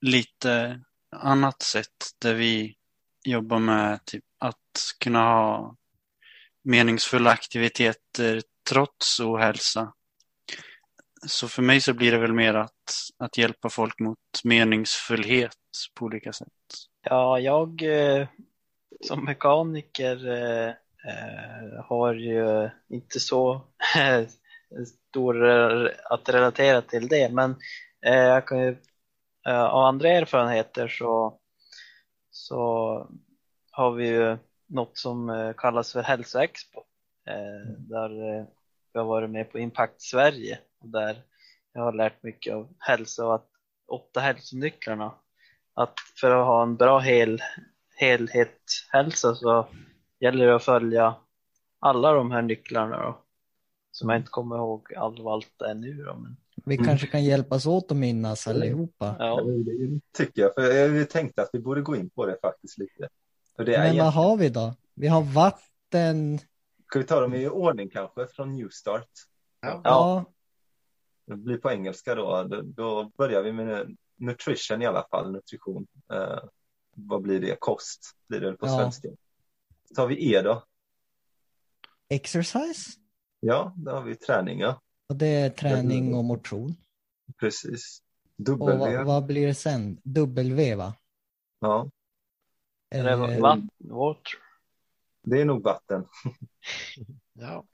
[0.00, 0.80] lite
[1.16, 2.76] annat sätt där vi
[3.24, 4.58] jobbar med typ att
[5.00, 5.76] kunna ha
[6.64, 9.92] meningsfulla aktiviteter trots ohälsa.
[11.26, 15.56] Så för mig så blir det väl mer att, att hjälpa folk mot meningsfullhet
[15.94, 16.48] på olika sätt.
[17.02, 18.28] Ja, jag eh,
[19.00, 23.60] som mekaniker eh, eh, har ju inte så
[25.10, 25.44] stor
[26.04, 27.32] att relatera till det.
[27.32, 27.56] Men
[28.00, 28.76] jag kan ju,
[29.48, 31.38] av andra erfarenheter så,
[32.30, 32.66] så
[33.70, 34.38] har vi ju
[34.72, 36.78] något som eh, kallas för Hälsoexpo.
[37.26, 38.44] Eh, där eh,
[38.92, 41.22] vi har varit med på Impact Sverige och där
[41.72, 43.48] jag har lärt mycket av hälsa och att
[43.88, 45.14] åtta hälsonycklarna.
[45.74, 47.42] Att för att ha en bra hel,
[47.96, 49.68] helhetshälsa så
[50.20, 51.14] gäller det att följa
[51.78, 53.18] alla de här nycklarna då.
[53.90, 56.14] Som jag inte kommer ihåg all, allt det är nu då.
[56.14, 59.16] Men, Vi kanske kan hjälpas åt att minnas allihopa.
[59.18, 59.40] ja.
[59.42, 63.08] Det tycker jag, för jag tänkte att vi borde gå in på det faktiskt lite.
[63.56, 64.74] För det är Men vad egentligen- har vi då?
[64.94, 66.38] Vi har vatten.
[66.86, 69.08] Ska vi ta dem i ordning kanske från New Start?
[69.60, 70.24] Ja.
[71.26, 72.42] Det blir på engelska då.
[72.42, 75.86] Då, då börjar vi med nutrition i alla fall, nutrition.
[76.12, 76.38] Eh,
[76.96, 77.56] vad blir det?
[77.60, 78.78] Kost blir det på Ja.
[78.78, 79.08] svenska.
[79.88, 80.62] Så tar vi E då.
[82.08, 82.90] Exercise.
[83.40, 84.80] Ja, då har vi träning, ja.
[85.08, 86.74] Och det är träning och motion.
[87.40, 88.02] Precis.
[88.38, 90.00] Och W, vad, vad blir det sen?
[90.04, 90.94] W va?
[91.60, 91.90] ja.
[92.92, 94.32] Är det Eh, vatten, water?
[95.22, 96.04] Det är nog vatten.
[97.32, 97.64] Ja.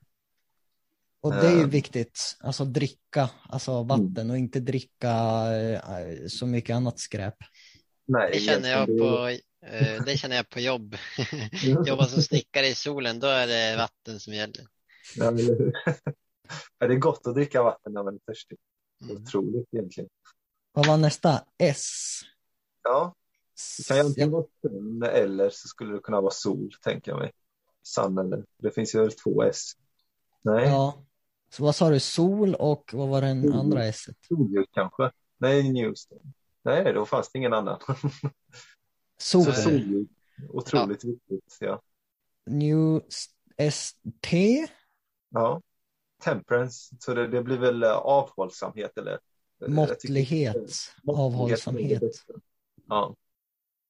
[1.21, 1.67] Och det är ju Eh.
[1.69, 5.11] viktigt, alltså dricka, alltså vatten och inte dricka
[5.57, 7.35] eh, så mycket annat skräp.
[8.07, 9.37] Nej, Det känner jag på,
[10.07, 10.97] det känner jag på jobb.
[11.51, 14.67] det- Jobba som snickare i solen, då är det vatten som gäller.
[15.17, 18.59] Ja, det är gott att dricka vatten när man är törstig.
[19.03, 19.17] Mm.
[19.23, 20.11] Otroligt egentligen.
[20.73, 21.45] Vad var nästa?
[21.59, 22.21] S.
[22.83, 23.15] Ja,
[23.79, 27.11] det kan ju Ja, antingen vara sun eller så skulle det kunna vara sol, tänker
[27.13, 27.33] jag mig.
[27.83, 29.73] Sun eller, det finns ju väl två S.
[30.43, 31.05] Nej, ja.
[31.51, 32.01] Så vad sa du?
[32.01, 34.05] Sol och vad var den andra S?
[34.29, 35.11] solljus kanske.
[35.39, 36.19] Nej, Newston.
[36.63, 37.81] Nej, då fanns det ingen annan.
[39.19, 39.45] Sol.
[39.45, 40.09] Så solljus,
[40.49, 41.57] otroligt viktigt.
[41.61, 41.83] Ja.
[42.47, 43.01] New
[43.59, 44.67] ST.
[45.31, 45.63] ja.
[46.25, 49.19] Temperance, så det, det blir väl eh, avhållsamhet eller?
[49.61, 50.57] tycker- Måttlighet.
[51.03, 51.19] Måttlighet.
[51.21, 52.03] Avhållsamhet.
[52.89, 53.17] Ja.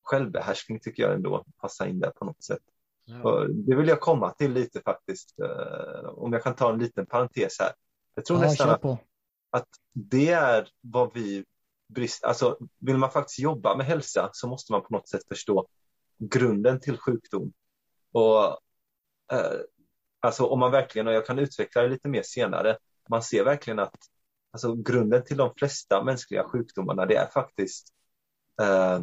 [0.09, 2.63] Självbehärskning tycker jag ändå passar in där på något sätt.
[3.05, 3.47] Ja.
[3.49, 5.35] Det vill jag komma till lite faktiskt.
[5.41, 7.73] eh, Om jag kan ta en liten parentes här.
[8.15, 8.85] Jag tror Ja, nästan att,
[9.51, 11.45] att det är vad vi
[11.89, 15.69] brist, alltså vill man faktiskt jobba med hälsa så måste man på något sätt förstå
[16.19, 17.53] grunden till sjukdom.
[18.13, 18.45] Och
[19.33, 19.61] eh,
[20.21, 23.79] alltså om man verkligen, och jag kan utveckla det lite mer senare, man ser verkligen
[23.79, 23.97] att
[24.51, 27.89] alltså, grunden till de flesta mänskliga sjukdomarna det är faktiskt
[28.61, 29.01] eh,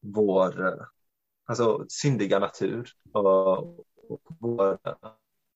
[0.00, 0.86] vår eh,
[1.44, 3.58] alltså, syndiga natur och,
[4.08, 4.78] och vår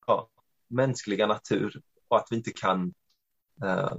[0.07, 0.29] ja,
[0.69, 2.95] mänskliga natur och att vi inte kan
[3.63, 3.93] eh,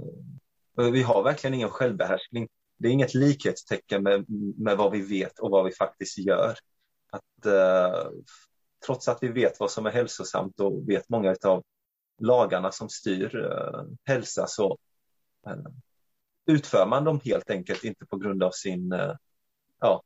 [0.76, 2.48] vi har verkligen ingen självbehärskning.
[2.76, 4.24] Det är inget likhetstecken med,
[4.58, 6.56] med vad vi vet och vad vi faktiskt gör.
[7.10, 8.10] Att, eh,
[8.86, 11.62] trots att vi vet vad som är hälsosamt och vet många av
[12.18, 14.78] lagarna som styr eh, hälsa så
[15.46, 15.56] eh,
[16.46, 19.14] utför man dem helt enkelt inte på grund av sin eh,
[19.80, 20.02] ja,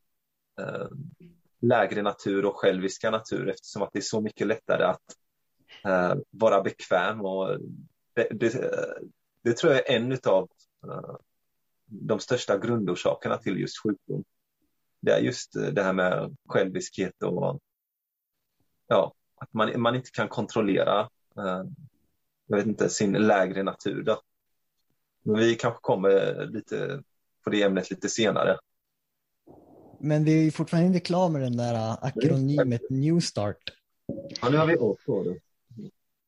[0.59, 0.87] eh,
[1.61, 5.03] lägre natur och själviska natur eftersom att det är så mycket lättare att
[5.85, 7.59] eh, vara bekväm och
[8.15, 8.73] det, det,
[9.43, 10.49] det tror jag är en av
[10.83, 11.15] eh,
[11.85, 14.23] de största grundorsakerna till just sjukdom.
[15.01, 17.59] Det är just eh, det här med själviskhet och
[18.87, 20.99] ja, att man, man inte kan kontrollera
[21.37, 21.63] eh,
[22.47, 24.03] jag vet inte, sin lägre natur.
[24.03, 24.21] Då.
[25.23, 27.03] Men vi kanske kommer lite
[27.43, 28.57] på det ämnet lite senare.
[29.99, 33.57] Men vi är ju fortfarande inte klara med den där äh, akronymet New Start.
[34.41, 35.39] Ja, nu har vi A på det.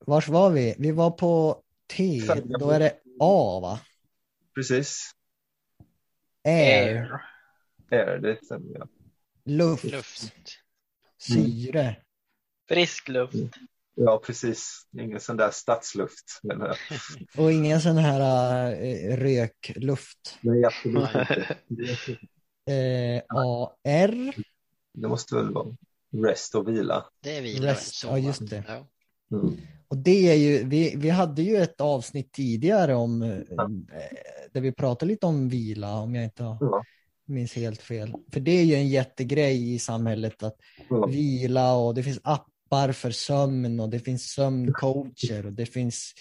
[0.05, 0.75] Vars var vi?
[0.77, 1.61] Vi var på
[1.97, 2.21] T.
[2.59, 3.79] Då är det A va?
[4.55, 5.11] Precis.
[6.43, 7.21] Air.
[7.91, 8.77] Air, det stämmer.
[8.79, 8.87] Ja.
[9.45, 9.83] Luft.
[9.83, 10.33] Luft.
[11.17, 11.95] Syre.
[12.69, 13.35] Frisk luft.
[13.95, 14.87] ja, precis.
[14.99, 16.39] Ingen sån där stadsluft.
[16.43, 16.61] Men,
[17.37, 18.21] Och ingen sån här
[18.71, 20.37] äh, rökluft.
[20.41, 21.57] nej, absolut inte.
[22.69, 24.33] Eh, AR.
[24.93, 25.67] Det måste väl vara
[26.27, 27.05] rest och vila.
[27.23, 27.71] Det är vila.
[27.71, 28.63] Rest, ja, just det.
[28.67, 28.87] Ja.
[29.37, 29.57] Mm.
[29.87, 33.37] Och det är ju, vi, vi hade ju ett avsnitt tidigare om, eh,
[34.51, 36.83] där vi pratade lite om vila, om jag inte har, Ja.
[37.25, 38.13] minns helt fel.
[38.33, 40.55] För det är ju en jättegrej i samhället att
[40.89, 41.05] Ja.
[41.05, 46.13] vila och det finns appar för sömn och det finns sömncoacher och det finns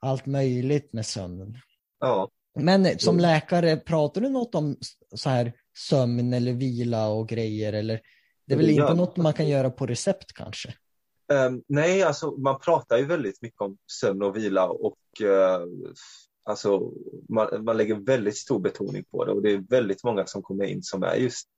[0.00, 1.56] allt möjligt med sömnen.
[2.00, 2.28] Ja.
[2.58, 3.22] Men eh, som Mm.
[3.22, 4.76] läkare, pratar du något om
[5.14, 8.00] så här sömn eller vila och grejer eller?
[8.46, 10.74] Det är väl inte något man kan göra på recept kanske?
[11.32, 15.60] Ehm, nej, alltså man pratar ju väldigt mycket om sömn och vila och eh,
[16.44, 16.92] alltså,
[17.28, 20.64] man, man lägger väldigt stor betoning på det och det är väldigt många som kommer
[20.64, 21.48] in som är just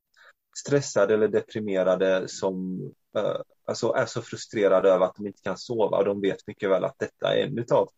[0.56, 2.80] stressade eller deprimerade som
[3.18, 6.70] eh, alltså är så frustrerade över att de inte kan sova och de vet mycket
[6.70, 7.88] väl att detta är en utav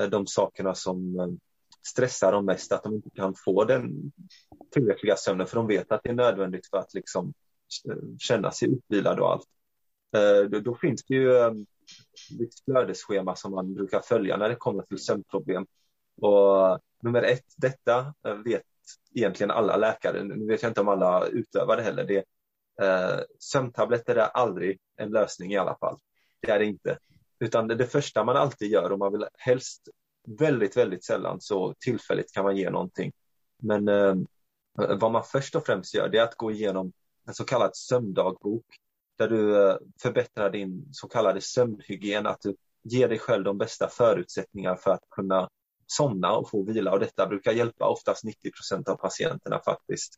[0.00, 1.16] eh, de sakerna som
[1.82, 4.12] stressar dem mest, att de inte kan få den
[4.70, 7.32] tillräckliga sömnen för de vet att det är nödvändigt för att liksom
[7.88, 9.46] eh, känna sig utvilad och allt.
[10.16, 11.52] Eh, då, då finns det ju eh,
[12.42, 15.66] ett flödesschema som man brukar följa när det kommer till sömnproblem.
[16.20, 18.14] Och nummer ett, detta
[18.44, 18.62] vet
[19.14, 20.24] egentligen alla läkare.
[20.24, 22.04] Nu vet jag inte om alla utövar det heller.
[22.04, 22.24] Det,
[22.86, 25.98] eh, sömntabletter är aldrig en lösning i alla fall.
[26.40, 26.98] Det är det inte.
[27.40, 29.88] Utan det, det första man alltid gör, och man vill helst
[30.38, 33.12] väldigt, väldigt sällan så tillfälligt kan man ge någonting.
[33.62, 34.14] Men eh,
[34.74, 36.92] vad man först och främst gör, det är att gå igenom
[37.26, 38.64] en så kallad sömndagbok
[39.18, 43.88] där du eh, förbättrar din så kallade sömnhygien, att du ger dig själv de bästa
[43.88, 45.48] förutsättningar för att kunna
[45.86, 50.14] somna och få vila och detta brukar hjälpa oftast 90 procent av patienterna faktiskt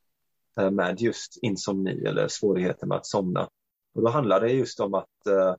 [0.59, 3.49] eh, med just insomni eller svårigheter med att somna.
[3.95, 5.55] Och då handlar det just om att eh,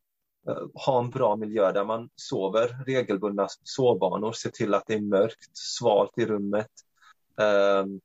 [0.48, 5.02] Eh, ha en bra miljö där man sover, regelbundna sovvanor, se till att det är
[5.02, 6.72] mörkt, svalt i rummet.
[7.38, 8.02] Ehm,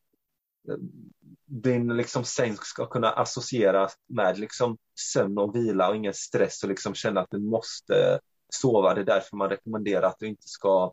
[1.47, 4.78] din liksom säng ska kunna associeras med liksom
[5.12, 8.95] sömn och vila och ingen stress och liksom känna att du måste sova.
[8.95, 10.93] Det är därför man rekommenderar att du inte ska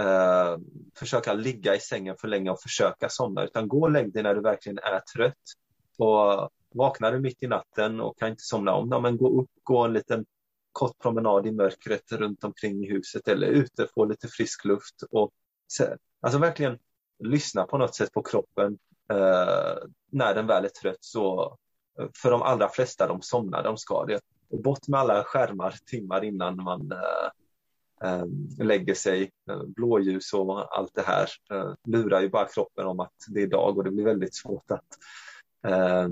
[0.00, 0.56] eh,
[0.98, 4.34] försöka ligga i sängen för länge och försöka somna, utan gå och lägg dig när
[4.34, 5.42] du verkligen är trött.
[5.98, 9.84] Och vaknar du mitt i natten och kan inte somna om, men gå upp, gå
[9.84, 10.24] en liten
[10.76, 15.02] kort promenad i mörkret runt omkring huset eller ute, få lite frisk luft.
[15.10, 15.32] Och,
[16.20, 16.78] alltså verkligen
[17.24, 18.78] lyssna på något sätt på kroppen.
[19.12, 19.76] Eh,
[20.12, 21.56] när den väl är trött så
[22.00, 24.20] eh, för de allra flesta de somnar, de ska det.
[24.50, 28.26] Och bort med alla skärmar timmar innan man eh, eh,
[28.58, 29.30] lägger sig.
[29.50, 33.46] Eh, blåljus och allt det här eh, lurar ju bara kroppen om att det är
[33.46, 34.98] dag och det blir väldigt svårt att
[35.66, 36.08] eh,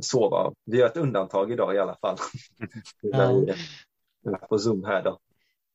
[0.00, 0.52] sova.
[0.64, 2.16] Vi gör ett undantag idag i alla fall.
[3.00, 3.54] ja.
[4.48, 5.18] på Zoom här då.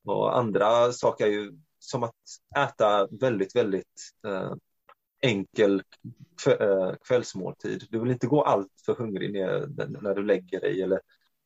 [0.05, 2.13] Och andra saker är ju som att
[2.57, 4.53] äta väldigt, väldigt eh,
[5.21, 5.83] enkel
[7.07, 7.87] kvällsmåltid.
[7.89, 11.01] Du vill inte gå allt för hungrig när du lägger dig eller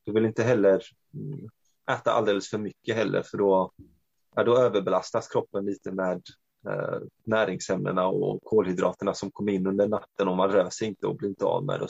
[0.05, 0.83] du vill inte heller
[1.13, 1.49] mm,
[1.91, 3.71] äta alldeles för mycket heller för då,
[4.35, 6.21] ja, då överbelastas kroppen lite med eh,
[6.67, 11.15] Eh, näringsämnena och kolhydraterna som kommer in under natten och man rör sig inte och
[11.15, 11.87] blir inte av med det.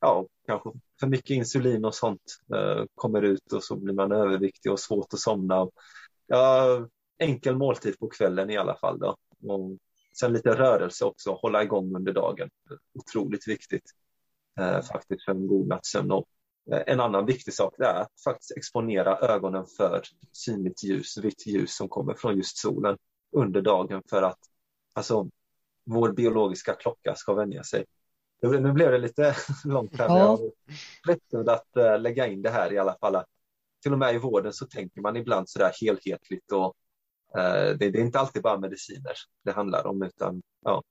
[0.00, 4.72] Ja, kanske för mycket insulin och sånt eh, kommer ut och så blir man överviktig
[4.72, 5.68] och svårt att somna.
[6.26, 6.66] Ja,
[7.18, 8.98] enkel måltid på kvällen i alla fall.
[8.98, 9.16] Då.
[9.48, 9.78] Och
[10.18, 12.50] sen lite rörelse också, hålla igång under dagen.
[12.94, 13.90] Otroligt viktigt
[14.60, 16.12] eh, faktiskt för en god nattsömn.
[16.12, 16.26] Och
[16.72, 21.76] eh, en annan viktig sak är att faktiskt exponera ögonen för synligt ljus, vitt ljus
[21.76, 22.96] som kommer från just solen
[23.32, 24.38] under dagen för att
[24.92, 25.28] alltså,
[25.84, 27.84] vår biologiska klocka ska vänja sig.
[28.42, 30.18] Nu blev det lite långt här, ja.
[30.18, 33.24] jag har att uh, lägga in det här i alla fall.
[33.82, 36.76] Till och med i vården så tänker man ibland så där helhetligt och
[37.36, 39.12] uh, det, det, är inte alltid bara mediciner
[39.44, 40.82] det handlar om utan ja.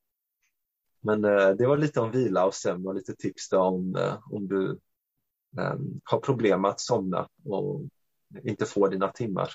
[0.99, 4.47] Men uh, det var lite om vila och sömn och lite tips då om, om
[4.47, 4.79] du
[6.03, 7.81] har problem med att somna och
[8.43, 9.51] inte få dina timmar.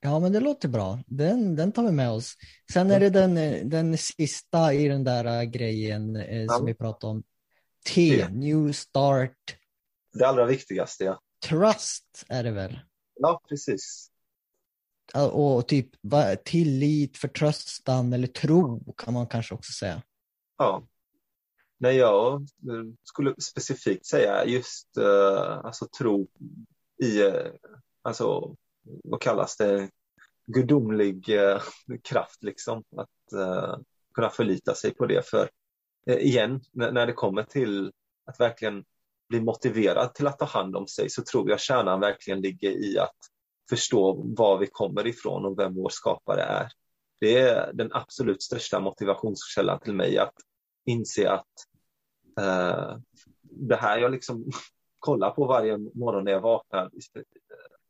[0.00, 0.98] Ja, men det låter bra.
[1.06, 2.34] Den, den tar vi med oss.
[2.72, 3.34] Sen är det den,
[3.68, 7.22] den sista i den där äh, grejen eh, som vi pratade om.
[7.94, 8.28] T, det.
[8.28, 9.56] New Start.
[10.12, 11.20] Det allra viktigaste, ja.
[11.48, 12.80] Trust är det väl?
[13.14, 14.10] Ja, precis.
[15.32, 15.90] Och typ
[16.44, 20.02] tillit, förtröstan eller tro kan man kanske också säga.
[20.58, 20.82] Ja,
[21.78, 22.48] när jag
[23.02, 26.28] skulle specifikt säga just uh, alltså tro
[27.02, 27.52] i, uh,
[28.02, 28.56] alltså
[29.04, 29.90] vad kallas det,
[30.46, 31.62] gudomlig eh,
[32.02, 32.84] kraft liksom.
[32.96, 33.76] Att eh,
[34.14, 35.26] kunna förlita sig på det.
[35.26, 35.50] För
[36.06, 37.92] eh, igen, när det kommer till
[38.26, 38.84] att verkligen
[39.28, 42.98] bli motiverad till att ta hand om sig så tror jag kärnan verkligen ligger i
[42.98, 43.16] att
[43.70, 46.68] förstå var vi kommer ifrån och vem vår skapare är.
[47.20, 50.34] Det är den absolut största motivationskällan till mig att
[50.86, 51.46] inse att
[52.40, 52.96] eh,
[53.42, 54.50] det här jag liksom
[54.98, 56.90] kollar på varje morgon när jag vaknar,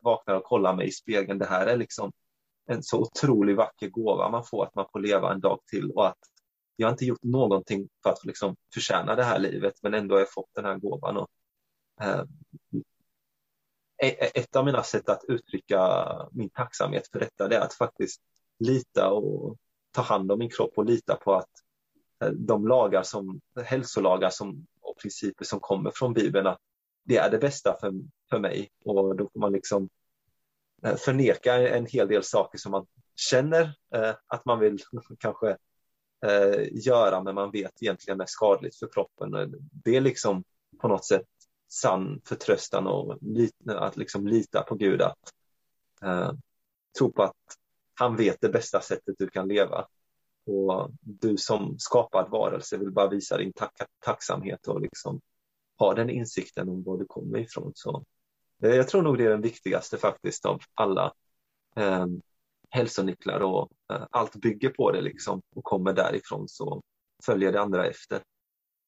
[0.00, 2.12] vaknar och kollar mig i spegeln, det här är liksom
[2.66, 6.06] en så otroligt vacker gåva man får att man får leva en dag till och
[6.06, 6.18] att
[6.76, 10.20] jag har inte gjort någonting för att liksom förtjäna det här livet men ändå har
[10.20, 11.16] jag fått den här gåvan.
[11.16, 11.28] Och,
[12.00, 12.24] eh,
[14.02, 17.74] e-, e-, ett av mina sätt att uttrycka min tacksamhet för detta det är att
[17.74, 18.20] faktiskt
[18.58, 19.56] lita och
[19.90, 21.50] ta hand om min kropp och lita på att
[22.24, 26.60] eh, de lagar som, hälsolagar som, och principer som kommer från Bibeln, att
[27.08, 27.92] det är det bästa för,
[28.30, 28.70] för mig.
[28.84, 29.88] Och då får man liksom
[30.82, 32.86] eh, förneka en hel del saker som man
[33.16, 33.62] känner
[33.94, 34.78] eh, att man vill
[35.18, 35.56] kanske
[36.26, 39.34] eh, göra, men man vet egentligen är skadligt för kroppen.
[39.34, 39.46] Eh,
[39.84, 40.44] det är liksom
[40.78, 41.26] på något sätt
[41.68, 45.32] sann förtröstan och lit, att liksom lita på Gud att
[46.02, 46.32] eh,
[46.98, 47.36] tro på att
[47.94, 49.86] han vet det bästa sättet du kan leva.
[50.46, 53.72] Och du som skapad varelse vill bara visa din tack
[54.04, 55.20] tacksamhet och liksom
[55.78, 57.72] ha den insikten om var du kommer ifrån.
[57.74, 58.04] Så
[58.62, 61.12] eh, jag tror nog det är den viktigaste faktiskt av alla
[61.76, 62.06] eh,
[62.70, 66.82] hälsonycklar och eh, allt bygger på det liksom och kommer därifrån så
[67.26, 68.22] följer det andra efter.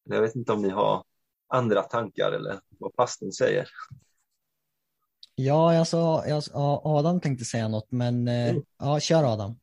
[0.04, 1.04] Jag vet inte om ni har
[1.48, 3.68] andra tankar eller vad pastorn säger.
[5.34, 6.42] Ja, alltså, jag,
[6.84, 8.62] Adam tänkte säga något, men eh, mm.
[8.78, 9.60] ja, kör Adam.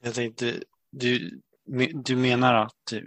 [0.00, 1.40] Jag tänkte, du,
[1.94, 3.02] du menar att eh,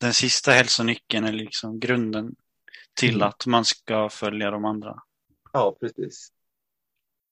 [0.00, 2.34] den sista hälsonyckeln är liksom grunden
[2.94, 3.28] till mm.
[3.28, 5.02] att man ska följa de andra?
[5.52, 6.30] Ja, precis.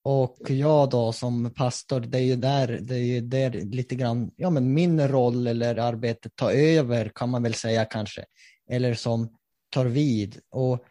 [0.04, 4.30] Och jag då som pastor, det är ju där, det är ju där lite grann,
[4.36, 8.24] ja men min roll eller arbete tar över kan man väl säga kanske.
[8.68, 9.36] Eller som
[9.70, 10.40] tar vid.
[10.50, 10.84] Och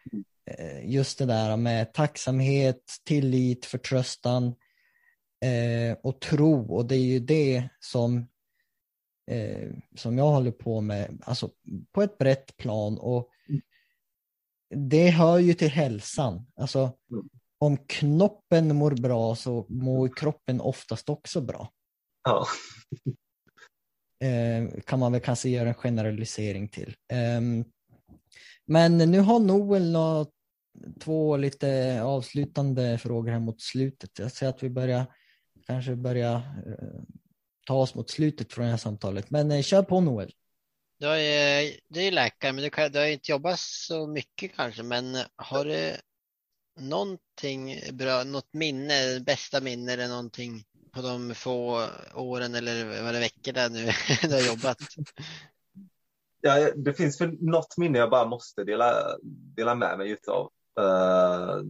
[0.45, 4.45] eh, just det där med tacksamhet, tillit, förtröstan
[5.45, 6.75] eh, och tro.
[6.75, 8.27] Och det är ju det som,
[9.31, 11.49] eh, som jag håller på med, alltså
[11.91, 12.97] på ett brett plan.
[12.97, 13.29] Och
[14.75, 16.47] det hör ju till hälsan.
[16.55, 16.79] Alltså,
[17.11, 17.29] mm
[17.61, 21.71] om knoppen mår bra så mår kroppen oftast också bra.
[22.23, 22.47] Ja.
[24.23, 26.95] Eh, kan man väl kanske göra en generalisering till.
[27.13, 27.65] Ehm,
[28.65, 30.31] men nu har Noel något,
[30.99, 34.19] två lite avslutande frågor här mot slutet.
[34.19, 35.05] Jag ser att vi börjar
[35.67, 36.33] kanske börja
[36.67, 37.01] eh,
[37.71, 39.29] ta oss mot slutet från det här samtalet.
[39.29, 40.31] Men eh, kör på Noel.
[40.99, 44.83] Du är, du är läkare, men du, kan, du har inte jobbat så mycket kanske.
[44.83, 45.91] Men har du
[46.79, 53.19] någonting bra, något minne, bästa minne eller någonting på de få åren eller vad det
[53.19, 53.91] veckorna nu
[54.21, 54.77] du har jobbat?
[56.41, 59.17] Ja, det finns väl något minne jag bara måste dela,
[59.55, 60.51] dela med mig utav.
[60.79, 61.63] Uh,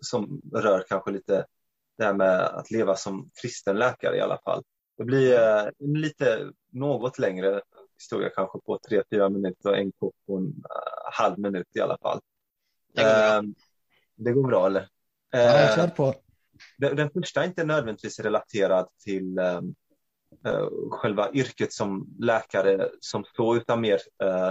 [0.00, 1.46] som rör kanske lite
[1.98, 4.62] det här med att leva som kristen läkare i alla fall.
[4.96, 7.62] Det blir uh, lite något längre
[7.98, 10.52] historia kanske på tre, fyra minuter och en kort på en uh,
[11.12, 12.20] halv minut i alla fall.
[14.16, 14.88] Det går bra eller?
[15.30, 16.14] Ja, kör på.
[16.78, 19.60] Den, första är inte nödvändigtvis relaterad till uh,
[20.90, 24.00] själva yrket som läkare som så, utan mer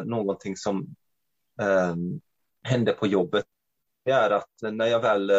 [0.03, 0.95] någonting som
[1.61, 2.21] um,
[2.63, 3.45] hände på jobbet.
[4.05, 5.31] Det är att när jag väl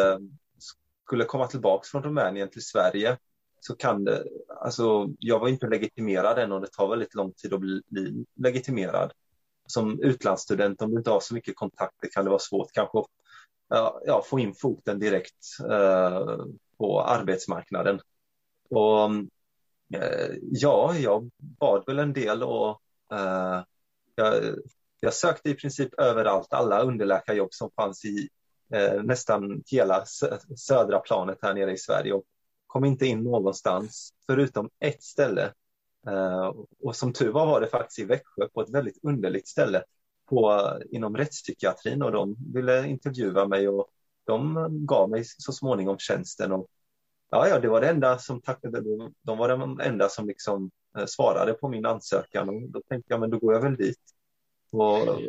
[1.05, 3.17] skulle komma tillbaka från Rumänien till Sverige
[3.67, 4.23] så kan det,
[4.61, 8.25] alltså jag var inte legitimerad än och det tar väldigt lång tid att bli, bli
[8.35, 9.11] legitimerad.
[9.67, 13.05] Som utlandsstudent, om du inte har så mycket kontakter kan det vara svårt kanske att
[14.05, 16.37] ja, få in foten direkt eh,
[16.77, 17.99] på arbetsmarknaden.
[18.69, 19.09] Och
[19.93, 23.63] eh, ja, jag bad väl en del och eh,
[24.15, 24.43] jag,
[24.99, 28.29] jag, sökte i princip överallt, alla underläkarjobb som fanns i
[28.73, 30.05] eh, nästan hela
[30.57, 32.25] södra planet här nere i Sverige och
[32.75, 35.53] kom inte in någonstans förutom ett ställe.
[36.07, 39.83] Eh, och som tur var var det faktiskt i Växjö på ett väldigt underligt ställe
[40.29, 43.87] på, inom rättspsykiatrin och de ville intervjua mig och
[44.25, 46.51] de gav mig så småningom tjänsten.
[46.51, 46.67] Och,
[47.31, 48.81] ja, ja, det var det enda som tackade.
[49.21, 53.19] De var de enda som liksom eh, svarade på min ansökan och då tänkte jag,
[53.19, 54.01] men då går jag väl dit.
[54.71, 55.21] Och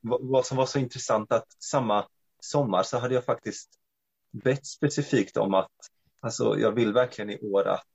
[0.00, 2.06] vad som var så intressant att samma
[2.40, 3.70] sommar så hade jag faktiskt
[4.30, 5.93] bett specifikt om att
[6.24, 7.86] alltså, jag vill verkligen i år att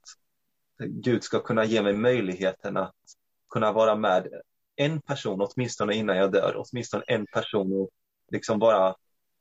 [0.78, 2.94] Gud ska kunna ge mig möjligheten att
[3.48, 4.28] kunna vara med
[4.76, 7.90] en person, åtminstone innan jag dör, åtminstone en person och
[8.30, 8.94] liksom vara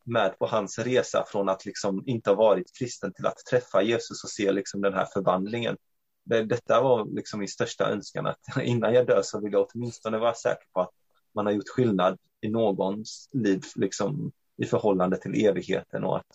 [0.04, 4.24] med på hans resa från att liksom inte ha varit kristen till att träffa Jesus
[4.24, 5.78] och se liksom den här förvandlingen.
[6.24, 10.34] Detta var liksom min största önskan, att innan jag dör så vill jag åtminstone vara
[10.34, 10.92] säker på att
[11.36, 16.28] man har gjort skillnad i någons liv liksom, i förhållande till evigheten och att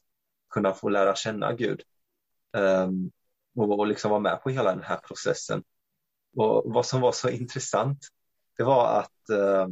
[0.50, 1.82] kunna få lära känna Gud.
[2.54, 3.10] Um,
[3.56, 5.64] och, och liksom vara med på hela den här processen.
[6.36, 7.98] Och vad som var så intressant
[8.56, 9.68] det var att eh,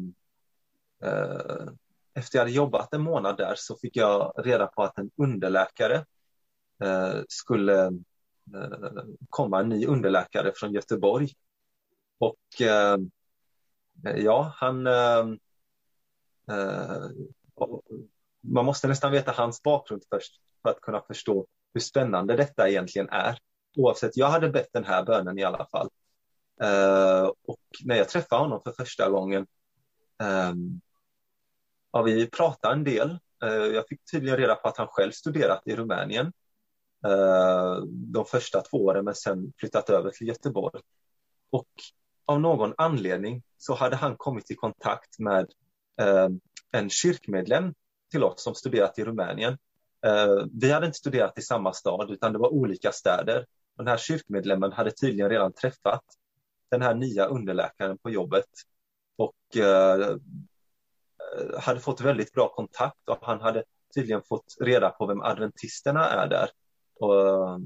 [1.11, 1.69] eh,
[2.15, 6.05] efter jag hade jobbat en månad där så fick jag reda på att en underläkare
[6.83, 7.87] eh, skulle
[8.55, 11.29] eh, komma, en ny underläkare från Göteborg.
[12.19, 12.99] Och eh,
[14.17, 15.27] ja, han eh,
[16.51, 17.11] eh,
[18.41, 23.09] man måste nästan veta hans bakgrund först för att kunna förstå hur spännande detta egentligen
[23.09, 23.39] är.
[23.77, 25.89] Oavsett, jag hade bett den här bönen i alla fall.
[26.63, 29.47] Uh, och när jag träffade honom för första gången,
[30.51, 30.81] um,
[31.93, 33.19] ja, vi pratade en del.
[33.45, 36.27] Uh, jag fick tydligen reda på att han själv studerat i Rumänien
[37.07, 40.81] uh, de första två åren, men sen flyttat över till Göteborg.
[41.51, 41.69] Och
[42.25, 45.47] av någon anledning så hade han kommit i kontakt med
[45.99, 47.75] ehm, en kyrkmedlem
[48.11, 49.59] till oss som studerat i Rumänien.
[50.07, 53.47] Eh, vi hade inte studerat i samma stad utan det var olika städer.
[53.77, 56.05] Den här kyrkmedlemmen hade tydligen redan träffat
[56.71, 58.47] den här nya underläkaren på jobbet
[59.17, 60.17] och eh,
[61.59, 66.29] hade fått väldigt bra kontakt och han hade tydligen fått reda på vem adventisterna är
[66.29, 66.51] där
[67.01, 67.61] och,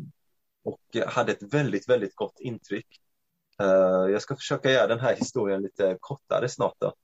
[0.64, 2.86] och hade ett väldigt, väldigt gott intryck.
[3.60, 6.94] Eh, jag ska försöka göra den här historien lite kortare snart då,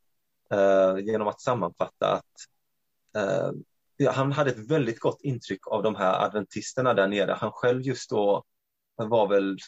[0.56, 2.34] eh, genom att sammanfatta att
[3.16, 3.50] eh,
[4.06, 7.32] han hade ett väldigt gott intryck av de här adventisterna där nere.
[7.32, 8.44] Han själv just då
[8.96, 9.58] var väl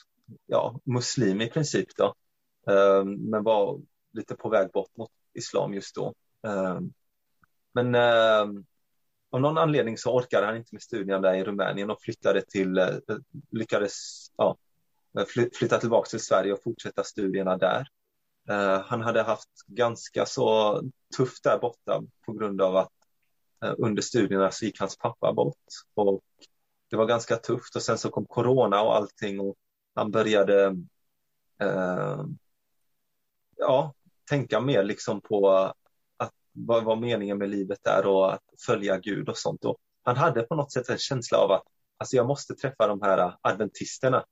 [0.47, 2.15] ja, muslim i princip då,
[2.73, 3.81] ehm, men var
[4.13, 6.15] lite på väg bort mot islam just då.
[6.47, 6.93] Ehm,
[7.73, 8.65] men ehm,
[9.31, 12.79] av någon anledning så orkade han inte med studierna där i Rumänien och flyttade till,
[12.79, 12.89] eh,
[13.51, 14.57] lyckades ja,
[15.59, 17.89] flytta tillbaka till Sverige och fortsätta studierna där.
[18.85, 20.81] Han hade haft ganska så
[21.17, 22.93] tufft där borta på grund av att
[23.65, 25.57] Eh, under studierna så gick hans pappa bort
[25.95, 26.23] och
[26.91, 29.57] det var ganska tufft och sen så kom corona och allting och
[29.95, 30.65] han började
[31.61, 32.25] eh,
[33.57, 33.95] ja,
[34.29, 35.73] tänka mer liksom på
[36.53, 39.65] vad, vad meningen med livet är och att följa Gud och sånt.
[39.65, 41.63] Och han hade på något sätt en känsla av att
[41.97, 44.25] alltså jag måste träffa de här adventisterna.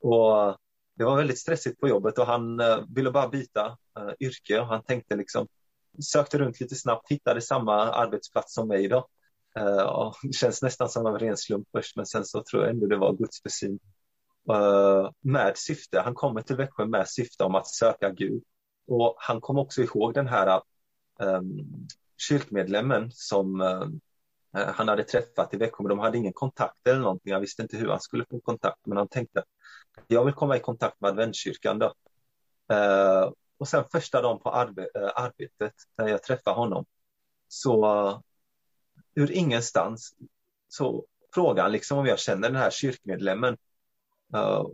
[0.00, 0.56] Och
[0.94, 4.66] det var väldigt stressigt på jobbet och han eh, ville bara byta eh, yrke och
[4.66, 5.48] han tänkte liksom
[6.02, 9.06] sökte runt lite snabbt, hittade samma arbetsplats som mig då.
[9.56, 12.62] Eh, uh, och det känns nästan som en ren slump först men sen så tror
[12.62, 13.78] jag ändå det var Guds besyn.
[14.52, 18.42] Eh, med syfte, han kommer till Växjö med syfte om att söka Gud.
[18.86, 20.62] Och han kom också ihåg den här
[21.20, 21.88] um,
[22.28, 23.86] kyrkmedlemmen som uh,
[24.52, 27.32] han hade träffat i Växjö, men de hade ingen kontakt eller någonting.
[27.32, 29.42] Han visste inte hur han skulle få kontakt, men han tänkte
[30.08, 31.78] jag vill komma i kontakt med adventskyrkan.
[31.78, 31.86] Då.
[32.72, 36.84] Uh, och sen första dagen på arbe eh, arbetet, när jag träffade honom,
[37.48, 38.20] så uh,
[39.14, 40.14] ur ingenstans
[40.68, 41.04] så
[41.34, 43.56] frågade han liksom om jag känner den här kyrkmedlemmen.
[44.34, 44.66] Eh,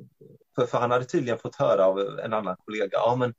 [0.55, 3.35] för, för, han hade tydligen fått höra av en annan kollega, ja men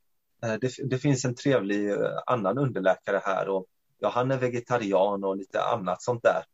[0.60, 1.90] det, det, finns en trevlig
[2.26, 3.66] annan underläkare här och
[3.98, 6.44] ja, han är vegetarian och lite annat sånt där.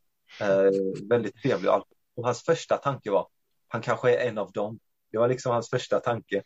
[0.42, 1.70] Uh, väldigt trevlig.
[2.14, 3.28] Och hans första tanke var,
[3.68, 4.78] han kanske är en av dem.
[5.12, 6.42] Det var liksom hans första tanke.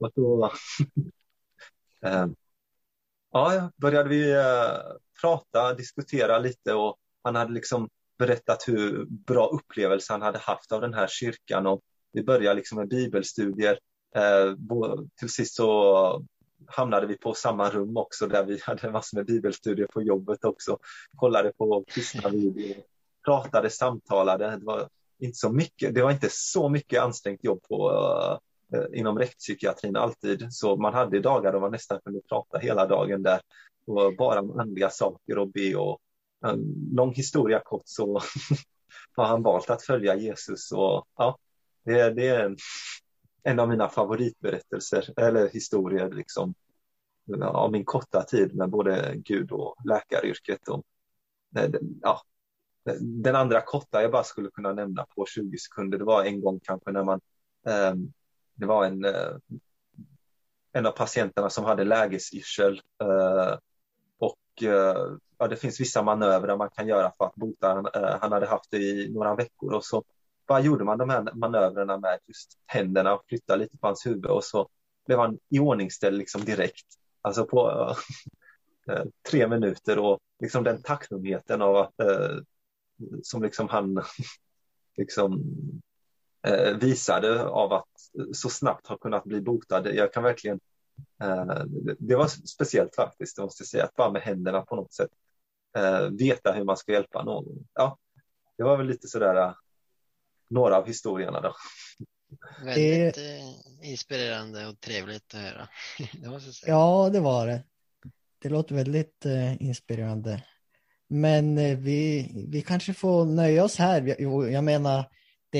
[0.00, 0.52] Och då
[2.04, 2.26] Eh,
[3.32, 7.88] ja, började vi eh, prata, diskutera lite och han hade liksom
[8.18, 11.80] berättat hur bra upplevelse han hade haft av den här kyrkan och
[12.12, 13.78] vi började liksom med bibelstudier.
[14.16, 14.54] Eh,
[15.18, 16.24] till sist så
[16.66, 20.78] hamnade vi på samma rum också där vi hade massor med bibelstudier på jobbet också.
[21.16, 22.76] Kollade på kristna videor,
[23.24, 24.56] pratade, samtalade.
[24.56, 24.88] Det var
[25.18, 28.38] inte så mycket, det var inte så mycket ansträngt jobb på, uh,
[28.72, 30.46] Eh, inom rättspsykiatrin alltid.
[30.50, 33.40] Så man hade dagar då man nästan kunde prata hela dagen där
[33.86, 36.00] och bara om andliga saker och be och
[36.46, 38.20] en lång historia kort så
[39.16, 41.38] har han valt att följa Jesus och ja,
[41.84, 42.56] det, det är
[43.42, 46.54] en av mina favoritberättelser eller historier liksom,
[47.42, 50.68] av min korta tid med både Gud och läkaryrket.
[50.68, 50.84] Och,
[52.02, 52.22] ja,
[53.00, 56.60] den andra korta jag bara skulle kunna nämna på 20 sekunder, det var en gång
[56.62, 57.20] kanske när man,
[57.66, 57.94] eh,
[58.60, 59.36] det var en, eh,
[60.72, 63.58] en av patienterna som hade lägesyrsel eh,
[64.18, 67.84] och eh, ja, det finns vissa manövrar man kan göra för att bota.
[68.20, 70.04] Han hade haft det i några veckor och så
[70.46, 74.26] bara gjorde man de här manövrarna med just händerna och flyttade lite på hans huvud
[74.26, 74.68] och så
[75.06, 76.86] blev han iordningställd liksom direkt.
[77.20, 77.94] Alltså på
[79.30, 81.94] tre minuter och liksom den tacksamheten av att
[83.22, 84.02] som liksom han
[84.96, 85.42] liksom
[86.80, 87.88] visade av att
[88.32, 89.86] så snabbt ha kunnat bli botad.
[89.94, 90.60] Jag kan verkligen
[91.98, 95.10] det var speciellt faktiskt, det måste jag säga, att bara med händerna på något sätt
[96.18, 97.66] veta hur man ska hjälpa någon.
[97.74, 97.98] Ja,
[98.56, 99.54] det var väl lite sådär
[100.50, 101.54] några av historierna då.
[102.64, 103.38] Väldigt det...
[103.38, 105.68] Eh, inspirerande och trevligt att höra.
[105.98, 107.62] Det ja, det var det.
[108.38, 109.24] Det låter väldigt
[109.58, 110.42] inspirerande.
[111.08, 114.14] Men vi, vi kanske får nöja oss här.
[114.18, 115.04] Jag, jag menar,
[115.50, 115.58] det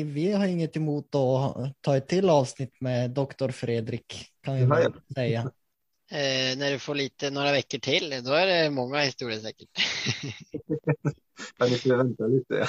[0.00, 4.64] är, vi har inget emot att ta ett till avsnitt med doktor Fredrik, kan vi
[4.64, 5.40] väl säga.
[6.10, 9.68] Eh, när du får lite, några veckor till, då är det många historier säkert.
[11.58, 12.54] Men ni får vänta lite.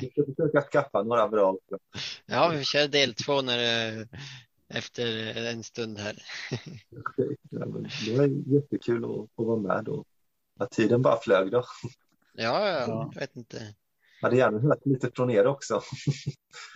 [0.00, 1.78] Vi ska försöka skaffa några bra också.
[2.26, 4.08] Ja, vi kör del två när,
[4.68, 6.22] efter en stund här.
[8.06, 10.04] det var jättekul att få vara med då.
[10.58, 11.64] Att tiden bara flög då.
[12.32, 13.74] Ja, ja, jag vet inte.
[14.20, 15.80] Jag hade gärna hört lite från er också.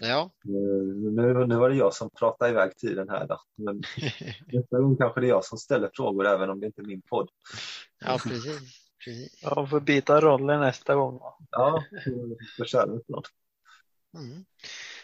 [0.00, 0.30] Ja.
[0.42, 3.26] Nu, nu var det jag som pratade iväg tiden här.
[3.26, 3.40] Då.
[3.56, 3.82] Men
[4.52, 7.02] nästa gång kanske det är jag som ställer frågor även om det inte är min
[7.02, 7.28] podd.
[8.00, 8.60] Ja, precis.
[9.04, 9.40] precis.
[9.42, 11.20] Ja, får byta roller nästa gång.
[11.50, 11.84] Ja,
[12.56, 13.02] för kärlek.
[14.14, 14.44] Mm.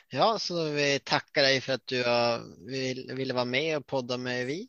[0.09, 4.17] Ja, så vi tackar dig för att du har, vill, ville vara med och podda
[4.17, 4.69] med vi.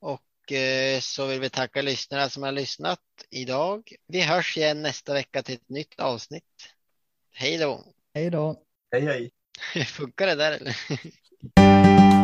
[0.00, 3.00] Och eh, så vill vi tacka lyssnarna som har lyssnat
[3.30, 3.92] idag.
[4.06, 6.74] Vi hörs igen nästa vecka till ett nytt avsnitt.
[7.32, 7.84] Hej då!
[8.14, 8.62] Hej då!
[8.92, 9.30] Hej, hej.
[9.86, 10.76] Funkar det där eller?